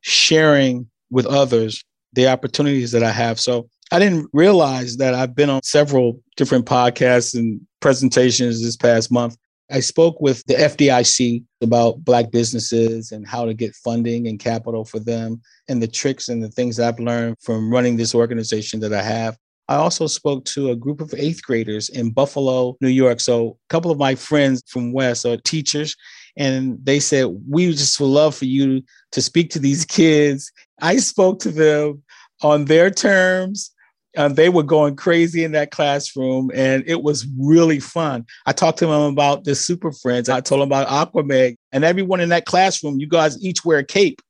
sharing 0.00 0.88
with 1.10 1.26
others 1.26 1.82
the 2.12 2.28
opportunities 2.28 2.92
that 2.92 3.02
I 3.02 3.10
have. 3.10 3.38
So 3.40 3.68
I 3.92 3.98
didn't 3.98 4.28
realize 4.32 4.96
that 4.98 5.14
I've 5.14 5.34
been 5.34 5.50
on 5.50 5.62
several 5.62 6.20
different 6.36 6.66
podcasts 6.66 7.34
and 7.34 7.60
presentations 7.80 8.62
this 8.62 8.76
past 8.76 9.10
month. 9.10 9.36
I 9.72 9.80
spoke 9.80 10.20
with 10.20 10.44
the 10.46 10.54
FDIC 10.54 11.44
about 11.60 12.04
Black 12.04 12.32
businesses 12.32 13.12
and 13.12 13.26
how 13.26 13.44
to 13.44 13.54
get 13.54 13.74
funding 13.76 14.26
and 14.26 14.38
capital 14.38 14.84
for 14.84 14.98
them 14.98 15.40
and 15.68 15.80
the 15.80 15.86
tricks 15.86 16.28
and 16.28 16.42
the 16.42 16.48
things 16.48 16.80
I've 16.80 16.98
learned 16.98 17.36
from 17.40 17.70
running 17.70 17.96
this 17.96 18.14
organization 18.14 18.80
that 18.80 18.92
I 18.92 19.02
have. 19.02 19.36
I 19.68 19.76
also 19.76 20.08
spoke 20.08 20.44
to 20.46 20.70
a 20.70 20.76
group 20.76 21.00
of 21.00 21.14
eighth 21.16 21.44
graders 21.44 21.88
in 21.88 22.10
Buffalo, 22.10 22.76
New 22.80 22.88
York. 22.88 23.20
So 23.20 23.50
a 23.50 23.68
couple 23.68 23.92
of 23.92 23.98
my 23.98 24.16
friends 24.16 24.64
from 24.66 24.92
West 24.92 25.24
are 25.24 25.36
teachers, 25.36 25.94
And 26.36 26.78
they 26.82 27.00
said, 27.00 27.26
We 27.48 27.70
just 27.72 27.98
would 28.00 28.06
love 28.06 28.34
for 28.34 28.44
you 28.46 28.82
to 29.12 29.22
speak 29.22 29.50
to 29.50 29.58
these 29.58 29.84
kids. 29.84 30.50
I 30.80 30.96
spoke 30.98 31.40
to 31.40 31.50
them 31.50 32.02
on 32.42 32.66
their 32.66 32.90
terms. 32.90 33.72
and 34.16 34.34
they 34.34 34.48
were 34.48 34.64
going 34.64 34.96
crazy 34.96 35.44
in 35.44 35.52
that 35.52 35.70
classroom, 35.70 36.50
and 36.52 36.82
it 36.84 37.02
was 37.04 37.28
really 37.38 37.78
fun. 37.78 38.26
I 38.44 38.52
talked 38.52 38.78
to 38.78 38.86
them 38.86 39.02
about 39.02 39.44
the 39.44 39.54
Super 39.54 39.92
Friends. 39.92 40.28
I 40.28 40.40
told 40.40 40.60
them 40.60 40.68
about 40.68 40.88
Aquaman, 40.88 41.56
and 41.70 41.84
everyone 41.84 42.20
in 42.20 42.28
that 42.30 42.44
classroom. 42.44 42.98
You 42.98 43.06
guys 43.06 43.40
each 43.44 43.64
wear 43.64 43.78
a 43.78 43.84
cape, 43.84 44.20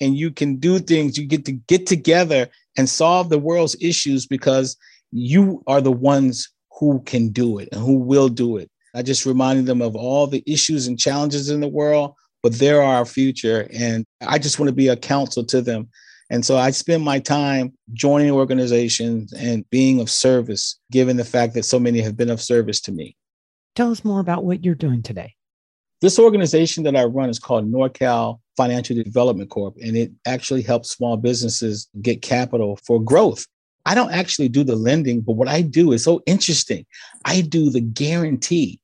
and 0.00 0.16
you 0.16 0.32
can 0.32 0.56
do 0.56 0.80
things. 0.80 1.16
You 1.16 1.24
get 1.26 1.44
to 1.44 1.52
get 1.52 1.86
together 1.86 2.48
and 2.76 2.88
solve 2.88 3.28
the 3.28 3.38
world's 3.38 3.76
issues 3.80 4.26
because 4.26 4.76
you 5.12 5.62
are 5.66 5.80
the 5.80 5.92
ones 5.92 6.48
who 6.78 7.00
can 7.06 7.28
do 7.30 7.58
it 7.58 7.68
and 7.72 7.80
who 7.80 7.94
will 7.94 8.28
do 8.28 8.56
it. 8.56 8.70
I 8.94 9.02
just 9.02 9.26
reminded 9.26 9.66
them 9.66 9.82
of 9.82 9.96
all 9.96 10.26
the 10.26 10.42
issues 10.46 10.86
and 10.86 10.98
challenges 10.98 11.50
in 11.50 11.60
the 11.60 11.68
world, 11.68 12.14
but 12.42 12.54
they're 12.54 12.82
our 12.82 13.04
future. 13.04 13.68
And 13.72 14.04
I 14.26 14.38
just 14.38 14.58
want 14.58 14.68
to 14.68 14.74
be 14.74 14.88
a 14.88 14.96
counsel 14.96 15.44
to 15.46 15.60
them. 15.60 15.88
And 16.30 16.44
so 16.44 16.56
I 16.58 16.70
spend 16.70 17.04
my 17.04 17.18
time 17.18 17.72
joining 17.94 18.30
organizations 18.30 19.32
and 19.32 19.68
being 19.70 20.00
of 20.00 20.10
service, 20.10 20.78
given 20.92 21.16
the 21.16 21.24
fact 21.24 21.54
that 21.54 21.64
so 21.64 21.78
many 21.78 22.00
have 22.00 22.16
been 22.16 22.30
of 22.30 22.40
service 22.40 22.80
to 22.82 22.92
me. 22.92 23.16
Tell 23.74 23.90
us 23.90 24.04
more 24.04 24.20
about 24.20 24.44
what 24.44 24.64
you're 24.64 24.74
doing 24.74 25.02
today. 25.02 25.34
This 26.00 26.18
organization 26.18 26.84
that 26.84 26.94
I 26.94 27.04
run 27.04 27.30
is 27.30 27.38
called 27.38 27.70
NorCal 27.70 28.40
Financial 28.56 28.94
Development 28.94 29.48
Corp, 29.48 29.76
and 29.82 29.96
it 29.96 30.12
actually 30.26 30.62
helps 30.62 30.90
small 30.90 31.16
businesses 31.16 31.88
get 32.02 32.22
capital 32.22 32.78
for 32.84 33.00
growth. 33.00 33.46
I 33.88 33.94
don't 33.94 34.12
actually 34.12 34.50
do 34.50 34.64
the 34.64 34.76
lending, 34.76 35.22
but 35.22 35.32
what 35.32 35.48
I 35.48 35.62
do 35.62 35.92
is 35.92 36.04
so 36.04 36.22
interesting. 36.26 36.84
I 37.24 37.40
do 37.40 37.70
the 37.70 37.80
guarantee. 37.80 38.80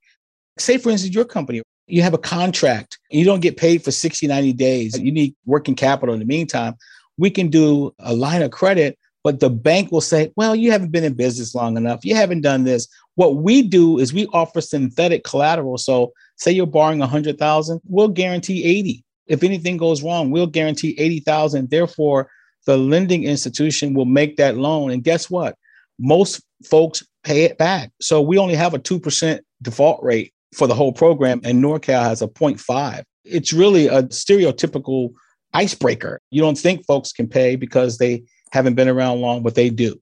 Say, 0.58 0.78
for 0.78 0.88
instance, 0.88 1.14
your 1.14 1.26
company, 1.26 1.60
you 1.86 2.00
have 2.00 2.14
a 2.14 2.18
contract, 2.18 2.98
you 3.10 3.26
don't 3.26 3.40
get 3.40 3.58
paid 3.58 3.84
for 3.84 3.90
60, 3.90 4.26
90 4.26 4.54
days. 4.54 4.98
You 4.98 5.12
need 5.12 5.34
working 5.44 5.74
capital 5.74 6.14
in 6.14 6.20
the 6.20 6.26
meantime. 6.26 6.76
We 7.18 7.28
can 7.28 7.48
do 7.48 7.94
a 7.98 8.14
line 8.14 8.40
of 8.40 8.50
credit, 8.50 8.98
but 9.22 9.40
the 9.40 9.50
bank 9.50 9.92
will 9.92 10.00
say, 10.00 10.32
well, 10.36 10.56
you 10.56 10.72
haven't 10.72 10.90
been 10.90 11.04
in 11.04 11.12
business 11.12 11.54
long 11.54 11.76
enough. 11.76 12.02
You 12.02 12.14
haven't 12.14 12.40
done 12.40 12.64
this. 12.64 12.88
What 13.16 13.36
we 13.36 13.60
do 13.60 13.98
is 13.98 14.14
we 14.14 14.26
offer 14.28 14.62
synthetic 14.62 15.22
collateral. 15.22 15.76
So 15.76 16.14
say 16.36 16.50
you're 16.50 16.64
borrowing 16.64 17.00
100,000, 17.00 17.82
we'll 17.84 18.08
guarantee 18.08 18.64
80. 18.64 19.04
If 19.26 19.42
anything 19.42 19.76
goes 19.76 20.02
wrong, 20.02 20.30
we'll 20.30 20.46
guarantee 20.46 20.94
80,000. 20.98 21.68
Therefore, 21.68 22.30
the 22.66 22.76
lending 22.76 23.24
institution 23.24 23.94
will 23.94 24.04
make 24.04 24.36
that 24.36 24.56
loan. 24.56 24.90
And 24.90 25.02
guess 25.02 25.30
what? 25.30 25.56
Most 25.98 26.42
folks 26.64 27.06
pay 27.22 27.44
it 27.44 27.58
back. 27.58 27.90
So 28.00 28.20
we 28.20 28.38
only 28.38 28.54
have 28.54 28.74
a 28.74 28.78
2% 28.78 29.40
default 29.62 30.02
rate 30.02 30.32
for 30.54 30.66
the 30.66 30.74
whole 30.74 30.92
program, 30.92 31.40
and 31.44 31.62
NorCal 31.62 32.02
has 32.02 32.22
a 32.22 32.28
0.5. 32.28 33.02
It's 33.24 33.52
really 33.52 33.88
a 33.88 34.04
stereotypical 34.04 35.10
icebreaker. 35.52 36.20
You 36.30 36.42
don't 36.42 36.58
think 36.58 36.84
folks 36.86 37.12
can 37.12 37.28
pay 37.28 37.56
because 37.56 37.98
they 37.98 38.24
haven't 38.52 38.74
been 38.74 38.88
around 38.88 39.20
long, 39.20 39.42
but 39.42 39.54
they 39.54 39.70
do. 39.70 40.00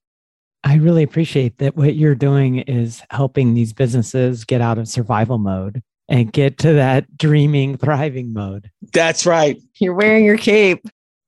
I 0.65 0.77
really 0.77 1.03
appreciate 1.03 1.59
that 1.59 1.77
what 1.77 1.97
you're 1.97 2.15
doing 2.15 2.59
is 2.59 3.03
helping 3.11 3.55
these 3.55 3.73
businesses 3.73 4.45
get 4.45 4.61
out 4.61 4.79
of 4.79 4.89
survival 4.89 5.39
mode 5.39 5.83
and 6.09 6.33
get 6.33 6.59
to 6.59 6.75
that 6.75 7.17
dreaming, 7.17 7.77
thriving 7.77 8.33
mode. 8.33 8.71
That's 8.93 9.27
right. 9.27 9.61
You're 9.79 9.95
wearing 9.95 10.25
your 10.25 10.37
cape. 10.37 10.85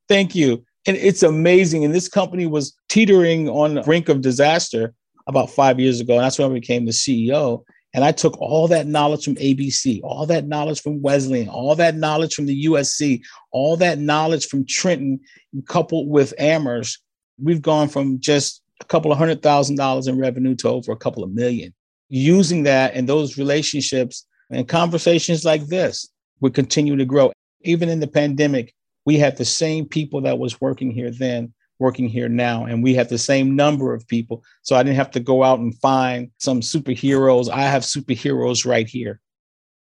Thank 0.09 0.35
you. 0.35 0.65
And 0.87 0.97
it's 0.97 1.23
amazing. 1.23 1.85
And 1.85 1.95
this 1.95 2.09
company 2.09 2.47
was 2.47 2.77
teetering 2.89 3.49
on 3.49 3.75
the 3.75 3.83
brink 3.83 4.09
of 4.09 4.21
disaster 4.21 4.95
about 5.27 5.51
five 5.51 5.81
years 5.81 6.01
ago. 6.01 6.15
And 6.15 6.23
that's 6.23 6.39
when 6.39 6.51
I 6.51 6.55
became 6.55 6.85
the 6.85 6.93
CEO. 6.93 7.65
And 7.95 8.05
I 8.05 8.11
took 8.11 8.37
all 8.41 8.67
that 8.69 8.89
knowledge 8.89 9.25
from 9.25 9.37
ABC, 9.37 10.01
all 10.03 10.27
that 10.27 10.47
knowledge 10.47 10.83
from 10.83 11.01
Wesleyan, 11.01 11.49
all 11.49 11.77
that 11.77 11.95
knowledge 11.95 12.35
from 12.35 12.47
the 12.47 12.65
USC, 12.67 13.23
all 13.53 13.77
that 13.77 13.99
knowledge 13.99 14.47
from 14.47 14.67
Trenton, 14.67 15.21
coupled 15.69 16.09
with 16.09 16.35
Amherst. 16.39 17.01
We've 17.41 17.63
gone 17.63 17.89
from 17.89 18.19
just 18.19 18.63
a 18.83 18.85
couple 18.85 19.13
of 19.13 19.19
hundred 19.19 19.43
thousand 19.43 19.77
dollars 19.77 20.09
in 20.09 20.19
revenue 20.19 20.57
to 20.57 20.69
over 20.69 20.91
a 20.91 20.97
couple 20.97 21.23
of 21.23 21.33
million. 21.33 21.73
Using 22.09 22.65
that 22.65 22.95
and 22.95 23.09
those 23.09 23.39
relationships 23.39 24.27
and 24.51 24.67
conversations 24.67 25.45
like 25.45 25.67
this, 25.67 26.09
we 26.41 26.51
continue 26.51 26.97
to 26.97 27.05
grow. 27.05 27.33
Even 27.63 27.89
in 27.89 28.01
the 28.01 28.09
pandemic, 28.09 28.75
we 29.07 29.19
had 29.19 29.37
the 29.37 29.45
same 29.45 29.87
people 29.87 30.23
that 30.23 30.39
was 30.39 30.61
working 30.61 30.91
here 30.91 31.11
then 31.11 31.53
working 31.79 32.09
here 32.09 32.29
now 32.29 32.65
and 32.65 32.83
we 32.83 32.95
have 32.95 33.09
the 33.09 33.19
same 33.19 33.57
number 33.57 33.93
of 33.93 34.07
people. 34.09 34.43
So 34.63 34.77
i 34.77 34.83
didn't 34.83 34.97
have 34.97 35.11
to 35.13 35.21
go 35.21 35.43
out 35.43 35.59
and 35.59 35.79
find 35.81 36.31
some 36.39 36.61
superheroes. 36.61 37.51
I 37.51 37.63
have 37.63 37.83
superheroes 37.83 38.67
right 38.67 38.89
here. 38.89 39.21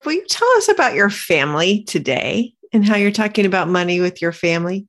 Will 0.04 0.14
you 0.14 0.26
tell 0.28 0.50
us 0.58 0.70
about 0.70 0.96
your 0.96 1.10
family 1.10 1.84
today 1.84 2.54
and 2.74 2.86
how 2.86 2.96
you're 2.96 3.12
talking 3.12 3.46
about 3.46 3.68
money 3.68 4.00
with 4.00 4.22
your 4.22 4.32
family? 4.32 4.88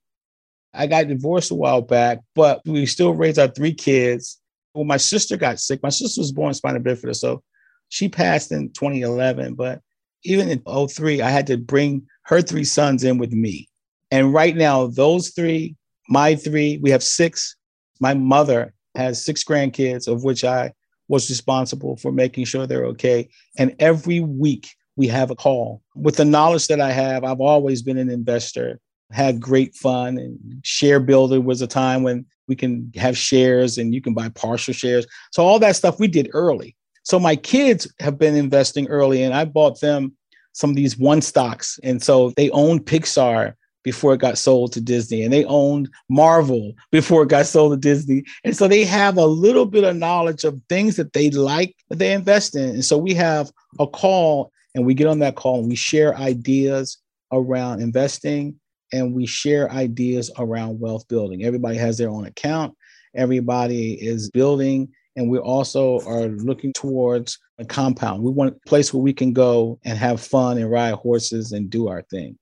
I 0.73 0.87
got 0.87 1.07
divorced 1.07 1.51
a 1.51 1.55
while 1.55 1.81
back 1.81 2.19
but 2.35 2.61
we 2.65 2.85
still 2.85 3.13
raise 3.13 3.37
our 3.37 3.47
three 3.47 3.73
kids. 3.73 4.39
When 4.73 4.87
my 4.87 4.97
sister 4.97 5.35
got 5.35 5.59
sick. 5.59 5.81
My 5.81 5.89
sister 5.89 6.21
was 6.21 6.31
born 6.31 6.53
spina 6.53 6.79
bifida 6.79 7.15
so 7.15 7.43
she 7.89 8.09
passed 8.09 8.51
in 8.51 8.71
2011 8.71 9.55
but 9.55 9.81
even 10.23 10.49
in 10.49 10.61
03 10.87 11.21
i 11.21 11.29
had 11.29 11.47
to 11.47 11.57
bring 11.57 12.05
her 12.23 12.41
three 12.41 12.63
sons 12.63 13.03
in 13.03 13.17
with 13.17 13.31
me 13.31 13.68
and 14.11 14.33
right 14.33 14.55
now, 14.55 14.87
those 14.87 15.29
three, 15.29 15.75
my 16.07 16.35
three, 16.35 16.79
we 16.81 16.89
have 16.91 17.03
six. 17.03 17.55
My 17.99 18.13
mother 18.13 18.73
has 18.95 19.23
six 19.23 19.43
grandkids, 19.43 20.07
of 20.07 20.23
which 20.23 20.43
I 20.43 20.73
was 21.07 21.29
responsible 21.29 21.97
for 21.97 22.11
making 22.11 22.45
sure 22.45 22.65
they're 22.65 22.85
okay. 22.85 23.29
And 23.57 23.75
every 23.79 24.19
week 24.19 24.69
we 24.95 25.07
have 25.07 25.31
a 25.31 25.35
call. 25.35 25.81
With 25.95 26.17
the 26.17 26.25
knowledge 26.25 26.67
that 26.67 26.81
I 26.81 26.91
have, 26.91 27.23
I've 27.23 27.41
always 27.41 27.81
been 27.81 27.97
an 27.97 28.09
investor, 28.09 28.79
had 29.11 29.39
great 29.39 29.75
fun. 29.75 30.17
And 30.17 30.37
ShareBuilder 30.63 31.43
was 31.43 31.61
a 31.61 31.67
time 31.67 32.03
when 32.03 32.25
we 32.47 32.55
can 32.55 32.91
have 32.95 33.17
shares 33.17 33.77
and 33.77 33.93
you 33.93 34.01
can 34.01 34.13
buy 34.13 34.29
partial 34.29 34.73
shares. 34.73 35.05
So 35.31 35.43
all 35.43 35.59
that 35.59 35.75
stuff 35.75 35.99
we 35.99 36.07
did 36.07 36.29
early. 36.33 36.75
So 37.03 37.19
my 37.19 37.35
kids 37.35 37.91
have 37.99 38.17
been 38.17 38.35
investing 38.35 38.87
early 38.87 39.23
and 39.23 39.33
I 39.33 39.45
bought 39.45 39.79
them 39.79 40.15
some 40.53 40.71
of 40.71 40.75
these 40.75 40.97
one 40.97 41.21
stocks. 41.21 41.79
And 41.83 42.01
so 42.01 42.31
they 42.37 42.49
own 42.51 42.79
Pixar 42.79 43.53
before 43.83 44.13
it 44.13 44.19
got 44.19 44.37
sold 44.37 44.73
to 44.73 44.81
Disney, 44.81 45.23
and 45.23 45.33
they 45.33 45.45
owned 45.45 45.89
Marvel 46.09 46.73
before 46.91 47.23
it 47.23 47.29
got 47.29 47.45
sold 47.45 47.73
to 47.73 47.77
Disney. 47.77 48.23
And 48.43 48.55
so 48.55 48.67
they 48.67 48.83
have 48.83 49.17
a 49.17 49.25
little 49.25 49.65
bit 49.65 49.83
of 49.83 49.95
knowledge 49.95 50.43
of 50.43 50.59
things 50.69 50.95
that 50.97 51.13
they 51.13 51.29
like 51.31 51.75
that 51.89 51.99
they 51.99 52.13
invest 52.13 52.55
in. 52.55 52.69
And 52.69 52.85
so 52.85 52.97
we 52.97 53.13
have 53.13 53.51
a 53.79 53.87
call, 53.87 54.51
and 54.75 54.85
we 54.85 54.93
get 54.93 55.07
on 55.07 55.19
that 55.19 55.35
call 55.35 55.59
and 55.59 55.69
we 55.69 55.75
share 55.75 56.15
ideas 56.17 56.97
around 57.31 57.81
investing 57.81 58.59
and 58.91 59.13
we 59.13 59.25
share 59.25 59.71
ideas 59.71 60.31
around 60.37 60.79
wealth 60.79 61.07
building. 61.07 61.43
Everybody 61.43 61.77
has 61.77 61.97
their 61.97 62.09
own 62.09 62.25
account, 62.25 62.75
everybody 63.15 63.93
is 63.93 64.29
building. 64.29 64.89
And 65.15 65.29
we 65.29 65.37
also 65.37 65.99
are 66.07 66.27
looking 66.27 66.71
towards 66.71 67.37
a 67.57 67.65
compound. 67.65 68.23
We 68.23 68.31
want 68.31 68.55
a 68.55 68.69
place 68.69 68.93
where 68.93 69.03
we 69.03 69.11
can 69.11 69.33
go 69.33 69.77
and 69.83 69.97
have 69.97 70.21
fun 70.21 70.57
and 70.57 70.71
ride 70.71 70.93
horses 70.93 71.51
and 71.51 71.69
do 71.69 71.89
our 71.89 72.03
thing. 72.03 72.37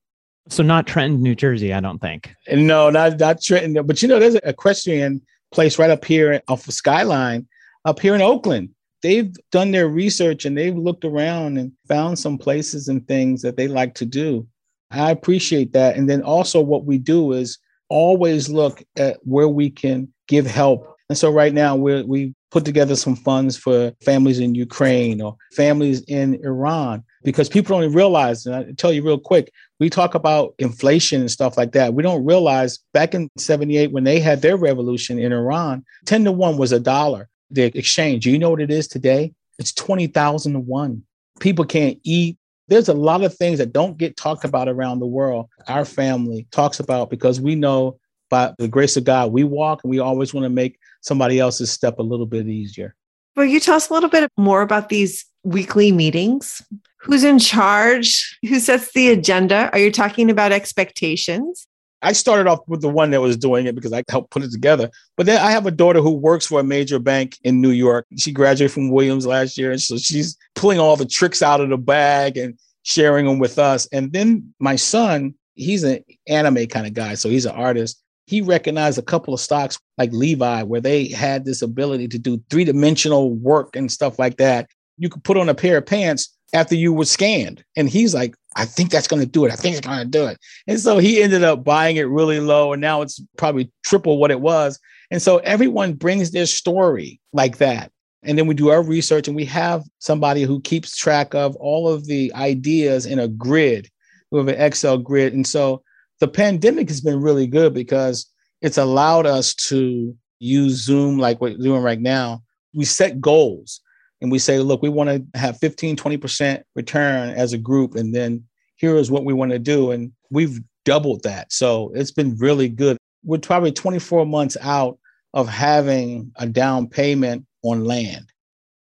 So 0.48 0.62
not 0.62 0.86
Trenton, 0.86 1.22
New 1.22 1.34
Jersey, 1.34 1.72
I 1.72 1.80
don't 1.80 2.00
think. 2.00 2.32
No, 2.50 2.90
not 2.90 3.18
not 3.18 3.42
Trenton. 3.42 3.86
But 3.86 4.02
you 4.02 4.08
know, 4.08 4.18
there's 4.18 4.34
an 4.34 4.40
equestrian 4.44 5.20
place 5.52 5.78
right 5.78 5.90
up 5.90 6.04
here 6.04 6.42
off 6.48 6.66
of 6.66 6.74
Skyline, 6.74 7.46
up 7.84 8.00
here 8.00 8.14
in 8.14 8.22
Oakland. 8.22 8.70
They've 9.02 9.32
done 9.52 9.70
their 9.70 9.88
research 9.88 10.44
and 10.44 10.58
they've 10.58 10.76
looked 10.76 11.04
around 11.04 11.56
and 11.58 11.72
found 11.86 12.18
some 12.18 12.36
places 12.36 12.88
and 12.88 13.06
things 13.06 13.42
that 13.42 13.56
they 13.56 13.68
like 13.68 13.94
to 13.94 14.04
do. 14.04 14.46
I 14.90 15.10
appreciate 15.10 15.72
that. 15.74 15.96
And 15.96 16.08
then 16.10 16.22
also 16.22 16.60
what 16.60 16.84
we 16.84 16.98
do 16.98 17.32
is 17.32 17.58
always 17.88 18.48
look 18.48 18.82
at 18.96 19.18
where 19.22 19.48
we 19.48 19.70
can 19.70 20.12
give 20.26 20.46
help. 20.46 20.96
And 21.08 21.16
so 21.16 21.30
right 21.30 21.54
now 21.54 21.76
we 21.76 22.02
we 22.02 22.34
put 22.50 22.64
together 22.64 22.96
some 22.96 23.14
funds 23.14 23.56
for 23.56 23.92
families 24.02 24.38
in 24.38 24.54
Ukraine 24.54 25.20
or 25.20 25.36
families 25.54 26.00
in 26.02 26.34
Iran 26.44 27.04
because 27.22 27.48
people 27.48 27.78
don't 27.78 27.92
realize, 27.92 28.46
and 28.46 28.54
I 28.54 28.72
tell 28.72 28.92
you 28.92 29.04
real 29.04 29.18
quick, 29.18 29.52
we 29.80 29.88
talk 29.88 30.14
about 30.14 30.54
inflation 30.58 31.20
and 31.20 31.30
stuff 31.30 31.56
like 31.56 31.72
that. 31.72 31.94
We 31.94 32.02
don't 32.02 32.24
realize 32.24 32.78
back 32.92 33.14
in 33.14 33.30
78 33.36 33.92
when 33.92 34.04
they 34.04 34.18
had 34.18 34.42
their 34.42 34.56
revolution 34.56 35.18
in 35.18 35.32
Iran, 35.32 35.84
10 36.06 36.24
to 36.24 36.32
1 36.32 36.56
was 36.56 36.72
a 36.72 36.80
dollar. 36.80 37.28
The 37.50 37.64
exchange, 37.78 38.26
you 38.26 38.38
know 38.38 38.50
what 38.50 38.60
it 38.60 38.70
is 38.70 38.88
today? 38.88 39.32
It's 39.58 39.72
20,000 39.72 40.52
to 40.52 40.58
1. 40.58 41.02
People 41.40 41.64
can't 41.64 41.98
eat. 42.02 42.36
There's 42.66 42.88
a 42.88 42.94
lot 42.94 43.22
of 43.22 43.34
things 43.34 43.58
that 43.58 43.72
don't 43.72 43.96
get 43.96 44.16
talked 44.16 44.44
about 44.44 44.68
around 44.68 44.98
the 44.98 45.06
world. 45.06 45.48
Our 45.68 45.84
family 45.84 46.46
talks 46.50 46.80
about 46.80 47.08
because 47.08 47.40
we 47.40 47.54
know 47.54 47.98
by 48.28 48.52
the 48.58 48.68
grace 48.68 48.96
of 48.96 49.04
God, 49.04 49.32
we 49.32 49.44
walk 49.44 49.80
and 49.82 49.90
we 49.90 50.00
always 50.00 50.34
want 50.34 50.44
to 50.44 50.50
make 50.50 50.78
somebody 51.00 51.38
else's 51.38 51.70
step 51.70 51.98
a 51.98 52.02
little 52.02 52.26
bit 52.26 52.46
easier. 52.46 52.94
Will 53.36 53.46
you 53.46 53.60
tell 53.60 53.76
us 53.76 53.88
a 53.88 53.94
little 53.94 54.10
bit 54.10 54.30
more 54.36 54.60
about 54.60 54.88
these 54.88 55.24
weekly 55.44 55.92
meetings? 55.92 56.60
Who's 57.00 57.24
in 57.24 57.38
charge? 57.38 58.38
Who 58.48 58.58
sets 58.58 58.92
the 58.92 59.10
agenda? 59.10 59.70
Are 59.72 59.78
you 59.78 59.92
talking 59.92 60.30
about 60.30 60.52
expectations? 60.52 61.66
I 62.00 62.12
started 62.12 62.46
off 62.46 62.60
with 62.68 62.80
the 62.80 62.88
one 62.88 63.10
that 63.10 63.20
was 63.20 63.36
doing 63.36 63.66
it 63.66 63.74
because 63.74 63.92
I 63.92 64.04
helped 64.08 64.30
put 64.30 64.44
it 64.44 64.52
together. 64.52 64.90
But 65.16 65.26
then 65.26 65.40
I 65.40 65.50
have 65.50 65.66
a 65.66 65.70
daughter 65.72 66.00
who 66.00 66.12
works 66.12 66.46
for 66.46 66.60
a 66.60 66.64
major 66.64 66.98
bank 66.98 67.36
in 67.42 67.60
New 67.60 67.70
York. 67.70 68.06
She 68.16 68.30
graduated 68.30 68.72
from 68.72 68.90
Williams 68.90 69.26
last 69.26 69.58
year. 69.58 69.72
And 69.72 69.80
so 69.80 69.96
she's 69.96 70.36
pulling 70.54 70.78
all 70.78 70.96
the 70.96 71.06
tricks 71.06 71.42
out 71.42 71.60
of 71.60 71.70
the 71.70 71.76
bag 71.76 72.36
and 72.36 72.58
sharing 72.84 73.26
them 73.26 73.38
with 73.38 73.58
us. 73.58 73.86
And 73.92 74.12
then 74.12 74.54
my 74.60 74.76
son, 74.76 75.34
he's 75.54 75.82
an 75.82 76.04
anime 76.28 76.66
kind 76.66 76.86
of 76.86 76.94
guy, 76.94 77.14
so 77.14 77.28
he's 77.28 77.46
an 77.46 77.54
artist. 77.54 78.00
He 78.26 78.42
recognized 78.42 78.98
a 78.98 79.02
couple 79.02 79.34
of 79.34 79.40
stocks 79.40 79.78
like 79.96 80.12
Levi, 80.12 80.62
where 80.62 80.80
they 80.80 81.08
had 81.08 81.44
this 81.44 81.62
ability 81.62 82.08
to 82.08 82.18
do 82.18 82.42
three 82.50 82.64
dimensional 82.64 83.34
work 83.34 83.74
and 83.74 83.90
stuff 83.90 84.18
like 84.18 84.36
that. 84.36 84.68
You 84.98 85.08
could 85.08 85.24
put 85.24 85.36
on 85.36 85.48
a 85.48 85.54
pair 85.54 85.78
of 85.78 85.86
pants 85.86 86.37
after 86.52 86.74
you 86.74 86.92
were 86.92 87.04
scanned. 87.04 87.64
And 87.76 87.88
he's 87.88 88.14
like, 88.14 88.34
I 88.56 88.64
think 88.64 88.90
that's 88.90 89.08
going 89.08 89.20
to 89.20 89.28
do 89.28 89.44
it. 89.44 89.52
I 89.52 89.56
think 89.56 89.76
it's 89.76 89.86
going 89.86 89.98
to 89.98 90.04
do 90.04 90.26
it. 90.26 90.38
And 90.66 90.80
so 90.80 90.98
he 90.98 91.22
ended 91.22 91.44
up 91.44 91.62
buying 91.62 91.96
it 91.96 92.08
really 92.08 92.40
low. 92.40 92.72
And 92.72 92.80
now 92.80 93.02
it's 93.02 93.20
probably 93.36 93.70
triple 93.84 94.18
what 94.18 94.30
it 94.30 94.40
was. 94.40 94.78
And 95.10 95.22
so 95.22 95.38
everyone 95.38 95.94
brings 95.94 96.30
their 96.30 96.46
story 96.46 97.20
like 97.32 97.58
that. 97.58 97.92
And 98.22 98.36
then 98.36 98.46
we 98.46 98.54
do 98.54 98.70
our 98.70 98.82
research 98.82 99.28
and 99.28 99.36
we 99.36 99.44
have 99.44 99.84
somebody 100.00 100.42
who 100.42 100.60
keeps 100.60 100.96
track 100.96 101.34
of 101.34 101.54
all 101.56 101.88
of 101.88 102.06
the 102.06 102.32
ideas 102.34 103.06
in 103.06 103.18
a 103.18 103.28
grid. 103.28 103.88
We 104.30 104.38
have 104.38 104.48
an 104.48 104.60
Excel 104.60 104.98
grid. 104.98 105.32
And 105.34 105.46
so 105.46 105.82
the 106.20 106.28
pandemic 106.28 106.88
has 106.88 107.00
been 107.00 107.20
really 107.20 107.46
good 107.46 107.72
because 107.72 108.26
it's 108.60 108.78
allowed 108.78 109.24
us 109.24 109.54
to 109.54 110.16
use 110.40 110.84
Zoom 110.84 111.18
like 111.18 111.40
we're 111.40 111.56
doing 111.56 111.82
right 111.82 112.00
now. 112.00 112.42
We 112.74 112.84
set 112.84 113.20
goals 113.20 113.80
and 114.20 114.32
we 114.32 114.38
say, 114.38 114.58
look, 114.58 114.82
we 114.82 114.88
want 114.88 115.10
to 115.10 115.38
have 115.38 115.58
15, 115.58 115.96
20% 115.96 116.62
return 116.74 117.30
as 117.30 117.52
a 117.52 117.58
group. 117.58 117.94
And 117.94 118.14
then 118.14 118.44
here 118.76 118.96
is 118.96 119.10
what 119.10 119.24
we 119.24 119.32
want 119.32 119.52
to 119.52 119.58
do. 119.58 119.90
And 119.90 120.12
we've 120.30 120.60
doubled 120.84 121.22
that. 121.22 121.52
So 121.52 121.92
it's 121.94 122.10
been 122.10 122.36
really 122.36 122.68
good. 122.68 122.96
We're 123.24 123.38
probably 123.38 123.72
24 123.72 124.26
months 124.26 124.56
out 124.60 124.98
of 125.34 125.48
having 125.48 126.32
a 126.36 126.46
down 126.46 126.88
payment 126.88 127.46
on 127.62 127.84
land. 127.84 128.32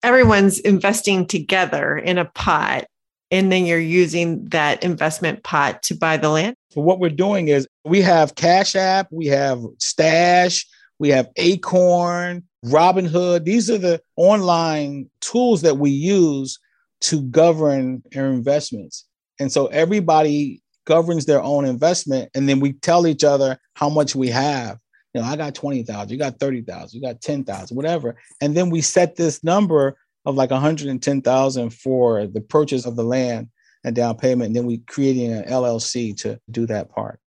Everyone's 0.02 0.58
investing 0.60 1.26
together 1.26 1.96
in 1.96 2.18
a 2.18 2.24
pot, 2.24 2.86
and 3.30 3.52
then 3.52 3.66
you're 3.66 3.78
using 3.78 4.44
that 4.48 4.82
investment 4.82 5.44
pot 5.44 5.82
to 5.84 5.94
buy 5.94 6.16
the 6.16 6.28
land. 6.28 6.56
So, 6.70 6.80
what 6.80 6.98
we're 6.98 7.10
doing 7.10 7.48
is 7.48 7.68
we 7.84 8.02
have 8.02 8.34
Cash 8.34 8.74
App, 8.74 9.06
we 9.12 9.26
have 9.26 9.62
Stash, 9.78 10.66
we 11.02 11.08
have 11.08 11.30
Acorn, 11.34 12.44
Robinhood. 12.64 13.44
These 13.44 13.68
are 13.68 13.76
the 13.76 14.00
online 14.14 15.10
tools 15.20 15.62
that 15.62 15.76
we 15.76 15.90
use 15.90 16.60
to 17.00 17.22
govern 17.22 18.04
our 18.14 18.26
investments. 18.26 19.04
And 19.40 19.50
so 19.50 19.66
everybody 19.66 20.62
governs 20.86 21.26
their 21.26 21.42
own 21.42 21.64
investment. 21.64 22.30
And 22.36 22.48
then 22.48 22.60
we 22.60 22.74
tell 22.74 23.08
each 23.08 23.24
other 23.24 23.58
how 23.74 23.88
much 23.88 24.14
we 24.14 24.28
have. 24.28 24.78
You 25.12 25.22
know, 25.22 25.26
I 25.26 25.34
got 25.34 25.56
20,000, 25.56 26.08
you 26.08 26.18
got 26.18 26.38
30,000, 26.38 26.96
you 26.96 27.04
got 27.04 27.20
10,000, 27.20 27.76
whatever. 27.76 28.14
And 28.40 28.56
then 28.56 28.70
we 28.70 28.80
set 28.80 29.16
this 29.16 29.42
number 29.42 29.96
of 30.24 30.36
like 30.36 30.52
110,000 30.52 31.70
for 31.70 32.28
the 32.28 32.40
purchase 32.40 32.86
of 32.86 32.94
the 32.94 33.02
land 33.02 33.48
and 33.82 33.96
down 33.96 34.18
payment. 34.18 34.46
And 34.46 34.56
then 34.56 34.66
we 34.66 34.78
creating 34.78 35.32
an 35.32 35.48
LLC 35.48 36.16
to 36.18 36.38
do 36.48 36.64
that 36.66 36.90
part. 36.90 37.18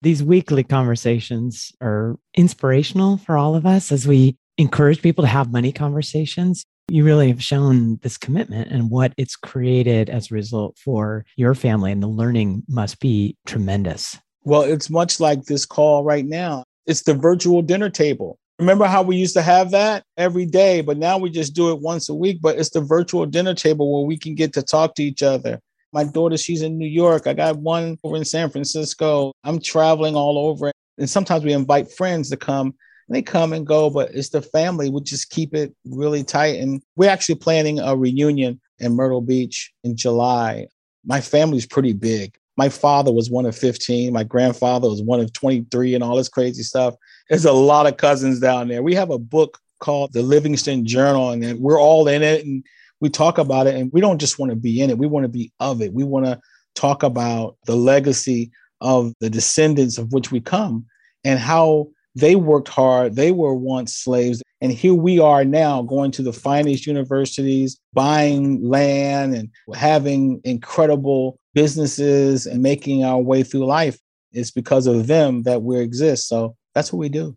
These 0.00 0.22
weekly 0.22 0.62
conversations 0.62 1.72
are 1.80 2.16
inspirational 2.34 3.16
for 3.16 3.36
all 3.36 3.56
of 3.56 3.66
us 3.66 3.90
as 3.90 4.06
we 4.06 4.36
encourage 4.56 5.02
people 5.02 5.22
to 5.22 5.28
have 5.28 5.50
money 5.50 5.72
conversations. 5.72 6.64
You 6.88 7.04
really 7.04 7.28
have 7.28 7.42
shown 7.42 7.98
this 8.02 8.16
commitment 8.16 8.70
and 8.70 8.90
what 8.90 9.12
it's 9.16 9.34
created 9.34 10.08
as 10.08 10.30
a 10.30 10.34
result 10.34 10.78
for 10.78 11.24
your 11.36 11.54
family, 11.56 11.90
and 11.90 12.00
the 12.00 12.06
learning 12.06 12.62
must 12.68 13.00
be 13.00 13.36
tremendous. 13.44 14.16
Well, 14.44 14.62
it's 14.62 14.88
much 14.88 15.18
like 15.18 15.44
this 15.44 15.66
call 15.66 16.04
right 16.04 16.24
now. 16.24 16.62
It's 16.86 17.02
the 17.02 17.14
virtual 17.14 17.60
dinner 17.60 17.90
table. 17.90 18.38
Remember 18.60 18.86
how 18.86 19.02
we 19.02 19.16
used 19.16 19.34
to 19.34 19.42
have 19.42 19.72
that 19.72 20.04
every 20.16 20.46
day, 20.46 20.80
but 20.80 20.96
now 20.96 21.18
we 21.18 21.28
just 21.28 21.54
do 21.54 21.70
it 21.72 21.80
once 21.80 22.08
a 22.08 22.14
week. 22.14 22.38
But 22.40 22.56
it's 22.56 22.70
the 22.70 22.80
virtual 22.80 23.26
dinner 23.26 23.54
table 23.54 23.92
where 23.92 24.06
we 24.06 24.16
can 24.16 24.36
get 24.36 24.52
to 24.54 24.62
talk 24.62 24.94
to 24.94 25.02
each 25.02 25.22
other. 25.24 25.60
My 25.92 26.04
daughter, 26.04 26.36
she's 26.36 26.62
in 26.62 26.78
New 26.78 26.88
York. 26.88 27.26
I 27.26 27.32
got 27.32 27.56
one 27.56 27.98
over 28.04 28.16
in 28.16 28.24
San 28.24 28.50
Francisco. 28.50 29.32
I'm 29.44 29.60
traveling 29.60 30.14
all 30.14 30.38
over. 30.38 30.72
And 30.98 31.08
sometimes 31.08 31.44
we 31.44 31.52
invite 31.52 31.90
friends 31.92 32.28
to 32.30 32.36
come 32.36 32.74
and 33.08 33.16
they 33.16 33.22
come 33.22 33.52
and 33.52 33.66
go, 33.66 33.88
but 33.88 34.14
it's 34.14 34.28
the 34.28 34.42
family. 34.42 34.90
We 34.90 35.00
just 35.00 35.30
keep 35.30 35.54
it 35.54 35.74
really 35.86 36.22
tight. 36.22 36.60
And 36.60 36.82
we're 36.96 37.10
actually 37.10 37.36
planning 37.36 37.78
a 37.78 37.96
reunion 37.96 38.60
in 38.78 38.94
Myrtle 38.94 39.22
Beach 39.22 39.72
in 39.82 39.96
July. 39.96 40.66
My 41.06 41.20
family's 41.20 41.66
pretty 41.66 41.94
big. 41.94 42.36
My 42.56 42.68
father 42.68 43.12
was 43.12 43.30
one 43.30 43.46
of 43.46 43.56
15. 43.56 44.12
My 44.12 44.24
grandfather 44.24 44.88
was 44.88 45.02
one 45.02 45.20
of 45.20 45.32
23 45.32 45.94
and 45.94 46.04
all 46.04 46.16
this 46.16 46.28
crazy 46.28 46.64
stuff. 46.64 46.94
There's 47.28 47.44
a 47.44 47.52
lot 47.52 47.86
of 47.86 47.96
cousins 47.96 48.40
down 48.40 48.68
there. 48.68 48.82
We 48.82 48.94
have 48.96 49.10
a 49.10 49.18
book 49.18 49.58
called 49.78 50.12
The 50.12 50.22
Livingston 50.22 50.84
Journal, 50.84 51.30
and 51.30 51.60
we're 51.60 51.80
all 51.80 52.08
in 52.08 52.22
it 52.22 52.44
and 52.44 52.64
we 53.00 53.08
talk 53.08 53.38
about 53.38 53.66
it. 53.66 53.74
And 53.74 53.90
we 53.92 54.00
don't 54.00 54.18
just 54.18 54.38
want 54.38 54.50
to 54.50 54.56
be 54.56 54.80
in 54.80 54.90
it, 54.90 54.98
we 54.98 55.06
want 55.06 55.24
to 55.24 55.28
be 55.28 55.52
of 55.60 55.82
it. 55.82 55.92
We 55.92 56.04
want 56.04 56.26
to 56.26 56.40
talk 56.74 57.02
about 57.02 57.56
the 57.66 57.76
legacy 57.76 58.50
of 58.80 59.12
the 59.20 59.30
descendants 59.30 59.98
of 59.98 60.12
which 60.12 60.30
we 60.30 60.40
come 60.40 60.86
and 61.24 61.38
how 61.38 61.88
they 62.14 62.36
worked 62.36 62.68
hard. 62.68 63.16
They 63.16 63.32
were 63.32 63.54
once 63.54 63.94
slaves. 63.94 64.42
And 64.60 64.72
here 64.72 64.94
we 64.94 65.20
are 65.20 65.44
now 65.44 65.82
going 65.82 66.10
to 66.12 66.22
the 66.22 66.32
finest 66.32 66.86
universities, 66.86 67.78
buying 67.92 68.62
land 68.62 69.34
and 69.34 69.50
having 69.74 70.40
incredible 70.44 71.38
businesses 71.54 72.46
and 72.46 72.62
making 72.62 73.04
our 73.04 73.18
way 73.18 73.42
through 73.42 73.66
life. 73.66 73.98
It's 74.32 74.50
because 74.50 74.86
of 74.86 75.06
them 75.06 75.42
that 75.44 75.62
we 75.62 75.78
exist. 75.78 76.28
So 76.28 76.56
that's 76.74 76.92
what 76.92 76.98
we 76.98 77.08
do. 77.08 77.36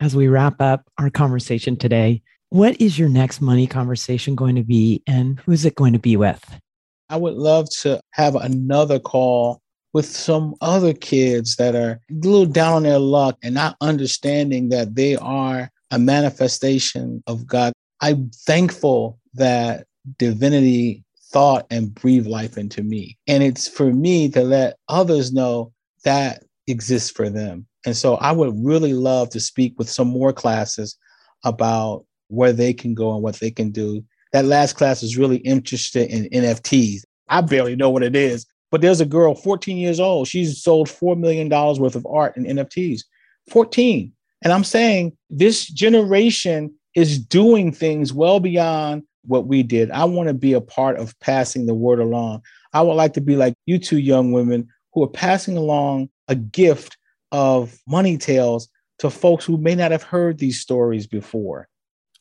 As 0.00 0.16
we 0.16 0.28
wrap 0.28 0.60
up 0.60 0.82
our 0.98 1.10
conversation 1.10 1.76
today, 1.76 2.22
what 2.54 2.80
is 2.80 2.96
your 2.96 3.08
next 3.08 3.40
money 3.40 3.66
conversation 3.66 4.36
going 4.36 4.54
to 4.54 4.62
be 4.62 5.02
and 5.08 5.40
who's 5.40 5.64
it 5.64 5.74
going 5.74 5.92
to 5.92 5.98
be 5.98 6.16
with? 6.16 6.60
I 7.08 7.16
would 7.16 7.34
love 7.34 7.68
to 7.80 8.00
have 8.12 8.36
another 8.36 9.00
call 9.00 9.60
with 9.92 10.06
some 10.06 10.54
other 10.60 10.92
kids 10.92 11.56
that 11.56 11.74
are 11.74 12.00
a 12.08 12.14
little 12.14 12.46
down 12.46 12.74
on 12.74 12.82
their 12.84 13.00
luck 13.00 13.36
and 13.42 13.56
not 13.56 13.76
understanding 13.80 14.68
that 14.68 14.94
they 14.94 15.16
are 15.16 15.68
a 15.90 15.98
manifestation 15.98 17.24
of 17.26 17.44
God. 17.44 17.72
I'm 18.00 18.30
thankful 18.46 19.18
that 19.34 19.88
divinity 20.16 21.02
thought 21.32 21.66
and 21.70 21.92
breathed 21.92 22.28
life 22.28 22.56
into 22.56 22.84
me. 22.84 23.18
And 23.26 23.42
it's 23.42 23.66
for 23.66 23.92
me 23.92 24.28
to 24.28 24.44
let 24.44 24.76
others 24.88 25.32
know 25.32 25.72
that 26.04 26.44
exists 26.68 27.10
for 27.10 27.28
them. 27.28 27.66
And 27.84 27.96
so 27.96 28.14
I 28.14 28.30
would 28.30 28.54
really 28.56 28.94
love 28.94 29.30
to 29.30 29.40
speak 29.40 29.76
with 29.76 29.90
some 29.90 30.06
more 30.06 30.32
classes 30.32 30.96
about 31.42 32.06
where 32.28 32.52
they 32.52 32.72
can 32.72 32.94
go 32.94 33.12
and 33.14 33.22
what 33.22 33.36
they 33.36 33.50
can 33.50 33.70
do. 33.70 34.04
That 34.32 34.44
last 34.44 34.76
class 34.76 35.02
is 35.02 35.16
really 35.16 35.38
interested 35.38 36.10
in 36.10 36.28
NFTs. 36.30 37.02
I 37.28 37.40
barely 37.40 37.76
know 37.76 37.90
what 37.90 38.02
it 38.02 38.16
is, 38.16 38.46
but 38.70 38.80
there's 38.80 39.00
a 39.00 39.06
girl, 39.06 39.34
14 39.34 39.76
years 39.76 40.00
old. 40.00 40.28
She's 40.28 40.62
sold 40.62 40.88
$4 40.88 41.18
million 41.18 41.48
worth 41.48 41.94
of 41.94 42.06
art 42.06 42.36
in 42.36 42.44
NFTs. 42.44 43.02
14. 43.50 44.12
And 44.42 44.52
I'm 44.52 44.64
saying 44.64 45.16
this 45.30 45.66
generation 45.66 46.74
is 46.94 47.18
doing 47.18 47.72
things 47.72 48.12
well 48.12 48.40
beyond 48.40 49.04
what 49.26 49.46
we 49.46 49.62
did. 49.62 49.90
I 49.90 50.04
want 50.04 50.28
to 50.28 50.34
be 50.34 50.52
a 50.52 50.60
part 50.60 50.98
of 50.98 51.18
passing 51.20 51.66
the 51.66 51.74
word 51.74 51.98
along. 51.98 52.42
I 52.72 52.82
would 52.82 52.94
like 52.94 53.14
to 53.14 53.20
be 53.20 53.36
like 53.36 53.54
you 53.66 53.78
two 53.78 53.98
young 53.98 54.32
women 54.32 54.68
who 54.92 55.02
are 55.02 55.08
passing 55.08 55.56
along 55.56 56.08
a 56.28 56.34
gift 56.34 56.96
of 57.32 57.78
money 57.86 58.18
tales 58.18 58.68
to 58.98 59.10
folks 59.10 59.44
who 59.44 59.56
may 59.56 59.74
not 59.74 59.90
have 59.90 60.02
heard 60.02 60.38
these 60.38 60.60
stories 60.60 61.06
before. 61.06 61.68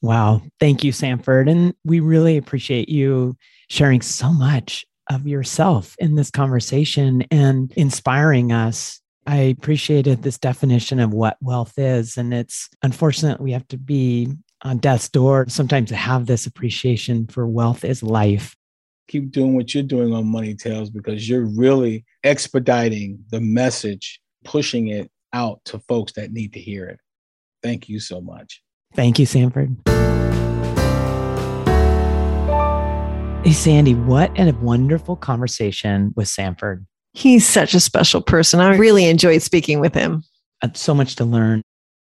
Wow. 0.03 0.41
Thank 0.59 0.83
you, 0.83 0.91
Sanford. 0.91 1.47
And 1.47 1.73
we 1.85 2.01
really 2.01 2.35
appreciate 2.35 2.89
you 2.89 3.37
sharing 3.69 4.01
so 4.01 4.33
much 4.33 4.85
of 5.09 5.25
yourself 5.25 5.95
in 5.97 6.15
this 6.15 6.29
conversation 6.29 7.23
and 7.31 7.71
inspiring 7.77 8.51
us. 8.51 8.99
I 9.25 9.37
appreciated 9.37 10.21
this 10.21 10.37
definition 10.37 10.99
of 10.99 11.13
what 11.13 11.37
wealth 11.39 11.75
is. 11.77 12.17
And 12.17 12.33
it's 12.33 12.67
unfortunate 12.83 13.39
we 13.39 13.53
have 13.53 13.65
to 13.69 13.77
be 13.77 14.27
on 14.63 14.79
death's 14.79 15.07
door 15.07 15.45
sometimes 15.47 15.87
to 15.89 15.95
have 15.95 16.25
this 16.25 16.45
appreciation 16.45 17.25
for 17.27 17.47
wealth 17.47 17.85
is 17.85 18.03
life. 18.03 18.57
Keep 19.07 19.31
doing 19.31 19.55
what 19.55 19.73
you're 19.73 19.83
doing 19.83 20.13
on 20.13 20.27
Money 20.27 20.53
Tales 20.53 20.89
because 20.89 21.29
you're 21.29 21.45
really 21.45 22.03
expediting 22.25 23.23
the 23.29 23.39
message, 23.39 24.19
pushing 24.43 24.89
it 24.89 25.09
out 25.31 25.61
to 25.63 25.79
folks 25.79 26.11
that 26.13 26.33
need 26.33 26.51
to 26.53 26.59
hear 26.59 26.89
it. 26.89 26.99
Thank 27.61 27.87
you 27.87 28.01
so 28.01 28.19
much. 28.19 28.61
Thank 28.95 29.19
you, 29.19 29.25
Sanford. 29.25 29.75
Hey, 33.43 33.51
Sandy, 33.51 33.93
what 33.93 34.31
a 34.39 34.51
wonderful 34.61 35.15
conversation 35.15 36.13
with 36.15 36.27
Sanford. 36.27 36.85
He's 37.13 37.47
such 37.47 37.73
a 37.73 37.79
special 37.79 38.21
person. 38.21 38.59
I 38.59 38.77
really 38.77 39.05
enjoyed 39.05 39.41
speaking 39.41 39.79
with 39.79 39.93
him. 39.93 40.23
Uh, 40.61 40.69
so 40.73 40.93
much 40.93 41.15
to 41.17 41.25
learn. 41.25 41.61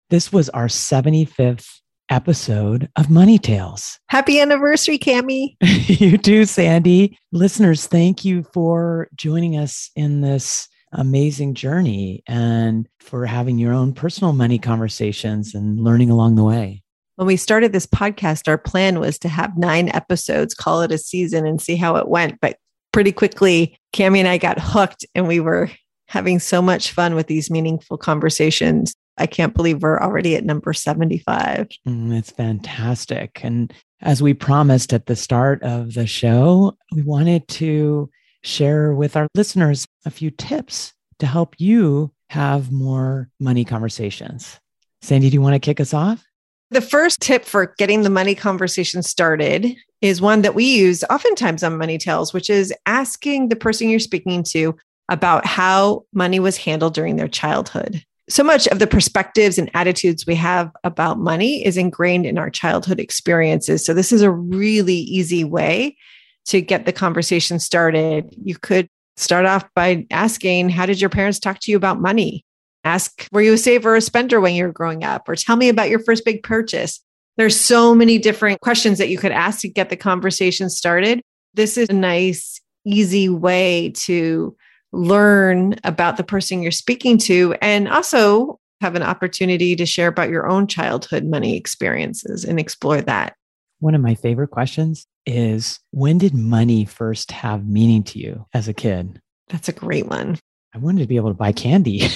This 0.10 0.34
was 0.34 0.50
our 0.50 0.68
75th 0.68 1.68
episode 2.10 2.90
of 2.98 3.10
Money 3.10 3.40
Tales. 3.40 3.98
Happy 4.10 4.42
anniversary, 4.42 5.00
Cami. 5.00 5.56
you 5.62 6.18
too, 6.18 6.44
Sandy. 6.44 7.18
Listeners, 7.32 7.88
thank 7.88 8.26
you 8.26 8.44
for 8.54 9.08
joining 9.16 9.58
us 9.58 9.90
in 9.96 10.20
this 10.20 10.68
amazing 10.94 11.54
journey 11.54 12.24
and 12.28 12.88
for 13.00 13.26
having 13.26 13.58
your 13.58 13.74
own 13.74 13.94
personal 13.94 14.34
money 14.34 14.60
conversations 14.60 15.56
and 15.56 15.80
learning 15.80 16.10
along 16.10 16.36
the 16.36 16.44
way 16.44 16.82
when 17.22 17.28
we 17.28 17.38
started 17.38 17.72
this 17.72 17.86
podcast, 17.86 18.48
our 18.48 18.58
plan 18.58 19.00
was 19.00 19.20
to 19.20 19.30
have 19.30 19.56
nine 19.56 19.90
episodes, 19.90 20.56
call 20.56 20.82
it 20.82 20.92
a 20.92 20.98
season, 20.98 21.46
and 21.46 21.62
see 21.62 21.76
how 21.76 21.96
it 21.98 22.08
went. 22.08 22.40
But 22.42 22.58
pretty 22.92 23.12
quickly, 23.12 23.78
Cami 23.94 24.18
and 24.18 24.28
I 24.28 24.40
got 24.40 24.58
hooked 24.60 25.06
and 25.14 25.28
we 25.28 25.40
were 25.40 25.70
having 26.08 26.40
so 26.40 26.64
much 26.64 26.92
fun 26.92 27.14
with 27.14 27.28
these 27.28 27.52
meaningful 27.52 27.98
conversations. 27.98 28.96
I 29.18 29.28
can't 29.28 29.54
believe 29.54 29.84
we're 29.84 30.00
already 30.00 30.36
at 30.36 30.46
number 30.46 30.74
75. 30.74 31.68
Mm, 31.88 32.18
it's 32.18 32.32
fantastic. 32.32 33.40
And 33.44 33.72
as 34.02 34.24
we 34.24 34.34
promised 34.34 34.92
at 34.92 35.06
the 35.06 35.16
start 35.16 35.62
of 35.62 35.94
the 35.94 36.08
show, 36.08 36.76
we 36.92 37.04
wanted 37.04 37.48
to 37.50 38.10
share 38.44 38.94
with 38.94 39.16
our 39.16 39.28
listeners 39.36 39.86
a 40.06 40.12
few 40.12 40.32
tips 40.32 40.94
to 41.20 41.26
help 41.26 41.56
you 41.60 42.12
have 42.30 42.72
more 42.72 43.30
money 43.40 43.66
conversations. 43.66 44.60
Sandy, 45.02 45.30
do 45.30 45.34
you 45.36 45.42
want 45.42 45.54
to 45.54 45.60
kick 45.60 45.80
us 45.80 45.94
off? 45.94 46.24
The 46.72 46.82
first 46.82 47.20
tip 47.20 47.44
for 47.44 47.74
getting 47.78 48.04
the 48.04 48.10
money 48.10 48.34
conversation 48.34 49.04
started 49.04 49.76
is 50.02 50.22
one 50.22 50.42
that 50.42 50.56
we 50.56 50.64
use 50.64 51.04
oftentimes 51.10 51.64
on 51.64 51.78
Money 51.78 51.98
Tales, 51.98 52.34
which 52.34 52.50
is 52.50 52.74
asking 52.86 53.50
the 53.50 53.58
person 53.58 53.90
you're 53.90 54.00
speaking 54.00 54.44
to 54.44 54.76
about 55.10 55.46
how 55.46 56.06
money 56.14 56.40
was 56.40 56.56
handled 56.56 56.94
during 56.94 57.18
their 57.18 57.28
childhood. 57.28 58.04
So 58.30 58.44
much 58.44 58.68
of 58.70 58.80
the 58.80 58.88
perspectives 58.88 59.58
and 59.58 59.70
attitudes 59.74 60.26
we 60.26 60.36
have 60.36 60.72
about 60.86 61.20
money 61.20 61.66
is 61.66 61.76
ingrained 61.76 62.26
in 62.26 62.38
our 62.38 62.50
childhood 62.50 63.00
experiences. 63.00 63.86
So, 63.86 63.94
this 63.94 64.14
is 64.14 64.22
a 64.22 64.32
really 64.32 64.96
easy 64.96 65.44
way 65.44 65.98
to 66.46 66.62
get 66.62 66.86
the 66.86 66.94
conversation 66.94 67.60
started. 67.60 68.34
You 68.44 68.58
could 68.58 68.88
start 69.18 69.46
off 69.46 69.68
by 69.76 70.06
asking, 70.12 70.70
How 70.70 70.86
did 70.86 71.02
your 71.02 71.10
parents 71.10 71.40
talk 71.40 71.60
to 71.62 71.72
you 71.72 71.78
about 71.78 72.02
money? 72.02 72.44
Ask, 72.84 73.28
Were 73.32 73.42
you 73.42 73.54
a 73.54 73.58
saver 73.58 73.94
or 73.94 73.96
a 73.96 74.02
spender 74.02 74.42
when 74.42 74.56
you 74.56 74.66
were 74.66 74.72
growing 74.72 75.04
up? 75.04 75.30
Or 75.30 75.36
tell 75.36 75.56
me 75.56 75.70
about 75.70 75.90
your 75.90 76.00
first 76.00 76.26
big 76.26 76.44
purchase. 76.44 77.00
There's 77.38 77.60
so 77.60 77.96
many 77.96 78.18
different 78.18 78.60
questions 78.62 78.98
that 78.98 79.10
you 79.10 79.18
could 79.18 79.32
ask 79.32 79.62
to 79.62 79.70
get 79.70 79.90
the 79.90 79.98
conversation 79.98 80.70
started. 80.70 81.22
This 81.54 81.78
is 81.78 81.90
a 81.90 81.94
nice, 81.94 82.60
easy 82.86 83.30
way 83.30 83.94
to 83.98 84.56
learn 84.92 85.76
about 85.84 86.18
the 86.18 86.24
person 86.24 86.62
you're 86.62 86.72
speaking 86.72 87.18
to 87.18 87.56
and 87.62 87.88
also 87.88 88.60
have 88.82 88.96
an 88.96 89.04
opportunity 89.04 89.76
to 89.76 89.86
share 89.86 90.08
about 90.08 90.30
your 90.30 90.50
own 90.50 90.68
childhood 90.68 91.24
money 91.24 91.56
experiences 91.56 92.44
and 92.44 92.60
explore 92.60 93.02
that. 93.02 93.36
One 93.82 93.96
of 93.96 94.02
my 94.02 94.14
favorite 94.14 94.52
questions 94.52 95.08
is 95.26 95.80
when 95.90 96.20
did 96.20 96.36
money 96.36 96.86
first 96.86 97.32
have 97.32 97.68
meaning 97.68 98.04
to 98.04 98.20
you 98.20 98.46
as 98.54 98.68
a 98.68 98.76
kid? 98.76 99.20
That's 99.50 99.70
a 99.70 99.74
great 99.74 100.06
one. 100.06 100.38
I 100.72 100.78
wanted 100.78 101.02
to 101.02 101.08
be 101.08 101.16
able 101.16 101.32
to 101.32 101.38
buy 101.38 101.52
candy. 101.52 102.08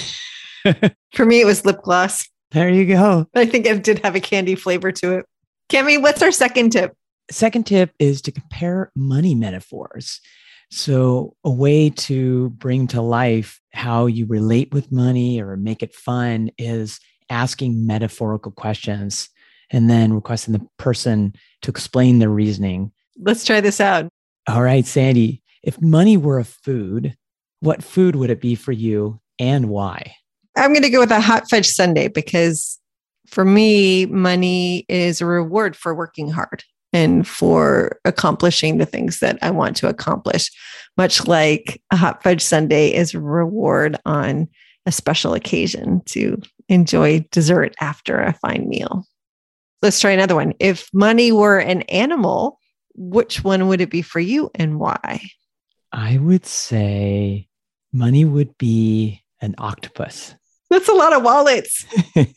For 1.12 1.26
me, 1.26 1.40
it 1.40 1.44
was 1.44 1.64
lip 1.64 1.82
gloss. 1.82 2.28
There 2.52 2.70
you 2.70 2.86
go. 2.86 3.26
I 3.34 3.46
think 3.46 3.66
it 3.66 3.82
did 3.82 3.98
have 4.04 4.14
a 4.14 4.20
candy 4.20 4.54
flavor 4.54 4.92
to 4.92 5.18
it. 5.18 5.26
Cami, 5.68 6.00
what's 6.00 6.22
our 6.22 6.30
second 6.30 6.70
tip? 6.70 6.94
Second 7.32 7.66
tip 7.66 7.90
is 7.98 8.22
to 8.22 8.30
compare 8.30 8.92
money 8.94 9.34
metaphors. 9.34 10.20
So, 10.70 11.34
a 11.42 11.50
way 11.50 11.90
to 11.90 12.50
bring 12.50 12.86
to 12.88 13.02
life 13.02 13.60
how 13.72 14.06
you 14.06 14.26
relate 14.26 14.72
with 14.72 14.92
money 14.92 15.42
or 15.42 15.56
make 15.56 15.82
it 15.82 15.96
fun 15.96 16.52
is 16.58 17.00
asking 17.28 17.88
metaphorical 17.88 18.52
questions 18.52 19.30
and 19.70 19.90
then 19.90 20.12
requesting 20.12 20.52
the 20.52 20.66
person 20.78 21.34
to 21.62 21.70
explain 21.70 22.18
their 22.18 22.30
reasoning. 22.30 22.92
Let's 23.18 23.44
try 23.44 23.60
this 23.60 23.80
out. 23.80 24.08
All 24.48 24.62
right, 24.62 24.86
Sandy, 24.86 25.42
if 25.62 25.80
money 25.80 26.16
were 26.16 26.38
a 26.38 26.44
food, 26.44 27.16
what 27.60 27.82
food 27.82 28.16
would 28.16 28.30
it 28.30 28.40
be 28.40 28.54
for 28.54 28.72
you 28.72 29.20
and 29.38 29.68
why? 29.68 30.14
I'm 30.56 30.72
going 30.72 30.82
to 30.82 30.90
go 30.90 31.00
with 31.00 31.10
a 31.10 31.20
hot 31.20 31.50
fudge 31.50 31.66
sundae 31.66 32.08
because 32.08 32.78
for 33.26 33.44
me, 33.44 34.06
money 34.06 34.84
is 34.88 35.20
a 35.20 35.26
reward 35.26 35.76
for 35.76 35.94
working 35.94 36.30
hard 36.30 36.62
and 36.92 37.26
for 37.26 37.98
accomplishing 38.04 38.78
the 38.78 38.86
things 38.86 39.18
that 39.18 39.38
I 39.42 39.50
want 39.50 39.76
to 39.78 39.88
accomplish, 39.88 40.50
much 40.96 41.26
like 41.26 41.82
a 41.90 41.96
hot 41.96 42.22
fudge 42.22 42.40
sundae 42.40 42.92
is 42.92 43.12
a 43.12 43.20
reward 43.20 43.98
on 44.06 44.48
a 44.86 44.92
special 44.92 45.34
occasion 45.34 46.00
to 46.06 46.40
enjoy 46.68 47.26
dessert 47.32 47.74
after 47.80 48.20
a 48.20 48.32
fine 48.34 48.68
meal. 48.68 49.04
Let's 49.82 50.00
try 50.00 50.12
another 50.12 50.34
one. 50.34 50.54
If 50.58 50.88
money 50.92 51.32
were 51.32 51.58
an 51.58 51.82
animal, 51.82 52.58
which 52.94 53.44
one 53.44 53.68
would 53.68 53.80
it 53.80 53.90
be 53.90 54.02
for 54.02 54.20
you 54.20 54.50
and 54.54 54.78
why? 54.78 55.20
I 55.92 56.18
would 56.18 56.46
say 56.46 57.48
money 57.92 58.24
would 58.24 58.56
be 58.58 59.22
an 59.40 59.54
octopus. 59.58 60.34
That's 60.70 60.88
a 60.88 60.94
lot 60.94 61.12
of 61.12 61.22
wallets. 61.22 61.84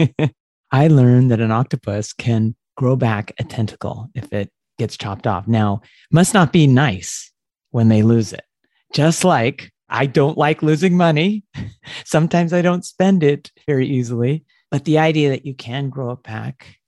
I 0.71 0.87
learned 0.87 1.31
that 1.31 1.39
an 1.39 1.51
octopus 1.51 2.13
can 2.13 2.55
grow 2.77 2.95
back 2.95 3.33
a 3.39 3.43
tentacle 3.43 4.09
if 4.13 4.31
it 4.31 4.51
gets 4.77 4.97
chopped 4.97 5.25
off. 5.25 5.47
Now, 5.47 5.81
must 6.11 6.33
not 6.33 6.53
be 6.53 6.67
nice 6.67 7.31
when 7.71 7.89
they 7.89 8.03
lose 8.03 8.33
it. 8.33 8.43
Just 8.93 9.23
like 9.23 9.71
I 9.89 10.05
don't 10.05 10.37
like 10.37 10.61
losing 10.61 10.95
money. 10.95 11.43
Sometimes 12.05 12.53
I 12.53 12.61
don't 12.61 12.85
spend 12.85 13.23
it 13.23 13.51
very 13.67 13.87
easily. 13.87 14.45
But 14.71 14.85
the 14.85 14.99
idea 14.99 15.29
that 15.29 15.45
you 15.45 15.55
can 15.55 15.89
grow 15.89 16.11
it 16.11 16.23
back 16.23 16.78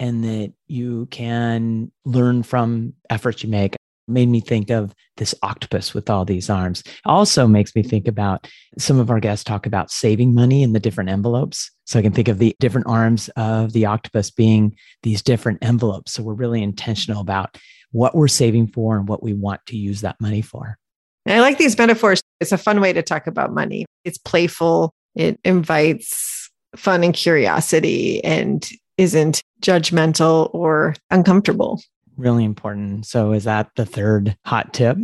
and 0.00 0.24
that 0.24 0.52
you 0.66 1.06
can 1.12 1.92
learn 2.06 2.42
from 2.42 2.94
efforts 3.10 3.44
you 3.44 3.50
make, 3.50 3.76
made 4.08 4.28
me 4.28 4.40
think 4.40 4.70
of 4.70 4.94
this 5.18 5.34
octopus 5.42 5.92
with 5.94 6.08
all 6.08 6.24
these 6.24 6.48
arms. 6.48 6.82
Also 7.04 7.46
makes 7.46 7.76
me 7.76 7.82
think 7.82 8.08
about 8.08 8.48
some 8.78 8.98
of 8.98 9.10
our 9.10 9.20
guests 9.20 9.44
talk 9.44 9.66
about 9.66 9.90
saving 9.90 10.34
money 10.34 10.62
in 10.62 10.72
the 10.72 10.80
different 10.80 11.10
envelopes. 11.10 11.70
So 11.84 11.98
I 11.98 12.02
can 12.02 12.12
think 12.12 12.28
of 12.28 12.38
the 12.38 12.56
different 12.58 12.86
arms 12.86 13.28
of 13.36 13.74
the 13.74 13.86
octopus 13.86 14.30
being 14.30 14.74
these 15.02 15.22
different 15.22 15.58
envelopes. 15.62 16.12
So 16.12 16.22
we're 16.22 16.34
really 16.34 16.62
intentional 16.62 17.20
about 17.20 17.58
what 17.92 18.14
we're 18.14 18.26
saving 18.26 18.68
for 18.68 18.96
and 18.96 19.06
what 19.06 19.22
we 19.22 19.34
want 19.34 19.60
to 19.66 19.76
use 19.76 20.00
that 20.00 20.20
money 20.20 20.40
for. 20.40 20.78
I 21.26 21.40
like 21.40 21.58
these 21.58 21.76
metaphors. 21.76 22.22
It's 22.40 22.52
a 22.52 22.58
fun 22.58 22.80
way 22.80 22.94
to 22.94 23.02
talk 23.02 23.26
about 23.26 23.52
money. 23.52 23.84
It's 24.04 24.16
playful, 24.18 24.94
it 25.14 25.38
invites 25.44 26.50
fun 26.76 27.04
and 27.04 27.12
curiosity 27.12 28.24
and 28.24 28.66
isn't 29.00 29.42
judgmental 29.62 30.50
or 30.54 30.94
uncomfortable 31.10 31.80
really 32.20 32.44
important. 32.44 33.06
So, 33.06 33.32
is 33.32 33.44
that 33.44 33.70
the 33.76 33.86
third 33.86 34.36
hot 34.44 34.72
tip? 34.72 34.96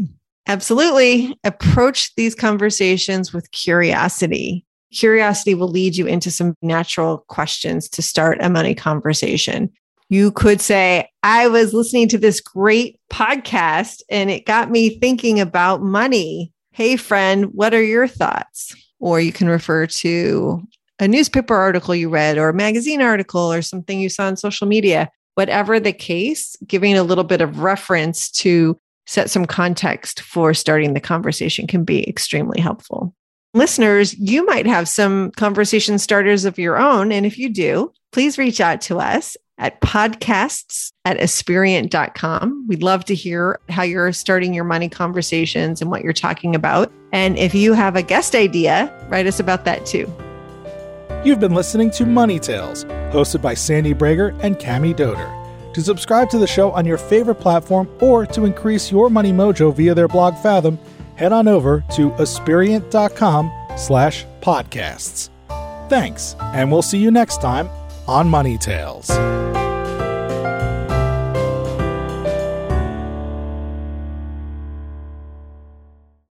Absolutely. 0.47 1.37
Approach 1.43 2.15
these 2.15 2.35
conversations 2.35 3.33
with 3.33 3.51
curiosity. 3.51 4.65
Curiosity 4.93 5.55
will 5.55 5.69
lead 5.69 5.97
you 5.97 6.07
into 6.07 6.31
some 6.31 6.55
natural 6.63 7.25
questions 7.29 7.89
to 7.89 8.03
start 8.03 8.39
a 8.41 8.49
money 8.49 8.75
conversation. 8.75 9.71
You 10.09 10.31
could 10.31 10.61
say, 10.61 11.11
I 11.25 11.49
was 11.49 11.75
listening 11.75 12.09
to 12.11 12.19
this 12.19 12.41
great 12.41 13.01
podcast 13.11 14.03
and 14.09 14.31
it 14.31 14.47
got 14.47 14.71
me 14.71 15.01
thinking 15.01 15.41
about 15.41 15.83
money. 15.83 16.53
Hey, 16.71 16.95
friend, 16.97 17.47
what 17.47 17.75
are 17.75 17.83
your 17.83 18.07
thoughts? 18.07 18.77
Or 19.01 19.21
you 19.21 19.33
can 19.33 19.49
refer 19.49 19.87
to 19.87 20.63
a 20.99 21.09
newspaper 21.09 21.55
article 21.55 21.95
you 21.95 22.09
read 22.09 22.39
or 22.39 22.49
a 22.49 22.55
magazine 22.55 23.03
article 23.03 23.53
or 23.53 23.63
something 23.63 24.01
you 24.01 24.09
saw 24.09 24.27
on 24.27 24.37
social 24.37 24.67
media 24.67 25.11
whatever 25.37 25.79
the 25.79 25.93
case, 25.93 26.57
giving 26.67 26.97
a 26.97 27.03
little 27.03 27.23
bit 27.23 27.41
of 27.41 27.61
reference 27.61 28.31
to 28.31 28.77
set 29.07 29.31
some 29.31 29.47
context 29.47 30.21
for 30.23 30.53
starting 30.53 30.95
the 30.95 31.01
conversation 31.01 31.67
can 31.67 31.85
be 31.85 32.09
extremely 32.09 32.61
helpful. 32.61 33.15
Listeners, 33.55 34.15
you 34.15 34.45
might 34.45 34.67
have 34.67 34.89
some 34.89 35.31
conversation 35.33 35.99
starters 35.99 36.45
of 36.45 36.59
your 36.59 36.79
own. 36.79 37.13
And 37.13 37.25
if 37.25 37.39
you 37.39 37.49
do, 37.49 37.93
please 38.13 38.39
reach 38.39 38.61
out 38.61 38.81
to 38.83 38.99
us 38.99 39.37
at 39.59 39.81
podcasts 39.81 40.91
at 41.05 41.19
Aspiriant.com. 41.19 42.67
We'd 42.67 42.83
love 42.83 43.05
to 43.07 43.15
hear 43.15 43.61
how 43.69 43.83
you're 43.83 44.13
starting 44.13 44.53
your 44.53 44.65
money 44.65 44.89
conversations 44.89 45.81
and 45.81 45.91
what 45.91 46.03
you're 46.03 46.13
talking 46.13 46.55
about. 46.55 46.93
And 47.13 47.39
if 47.39 47.55
you 47.55 47.73
have 47.75 47.95
a 47.95 48.03
guest 48.03 48.35
idea, 48.35 48.93
write 49.09 49.27
us 49.27 49.39
about 49.39 49.65
that 49.67 49.87
too. 49.87 50.13
You've 51.27 51.41
been 51.41 51.55
listening 51.55 51.91
to 51.91 52.07
Money 52.07 52.39
Tales, 52.39 52.85
hosted 52.85 53.43
by 53.43 53.53
Sandy 53.53 53.93
Brager 53.93 54.39
and 54.45 54.57
Cami 54.57 54.95
Doder. 54.95 55.75
To 55.75 55.83
subscribe 55.83 56.31
to 56.31 56.39
the 56.39 56.47
show 56.47 56.71
on 56.71 56.87
your 56.87 56.99
favorite 56.99 57.41
platform 57.41 57.91
or 58.01 58.27
to 58.27 58.45
increase 58.45 58.93
your 58.93 59.11
money 59.11 59.33
mojo 59.33 59.75
via 59.75 59.93
their 59.93 60.07
blog 60.07 60.37
Fathom, 60.37 60.79
head 61.17 61.33
on 61.33 61.49
over 61.49 61.83
to 61.97 62.13
aspiriant.com 62.13 63.51
slash 63.77 64.25
podcasts. 64.41 65.31
Thanks, 65.89 66.37
and 66.39 66.71
we'll 66.71 66.81
see 66.81 66.99
you 66.99 67.11
next 67.11 67.41
time 67.41 67.69
on 68.07 68.29
Money 68.29 68.57
Tales. 68.57 69.11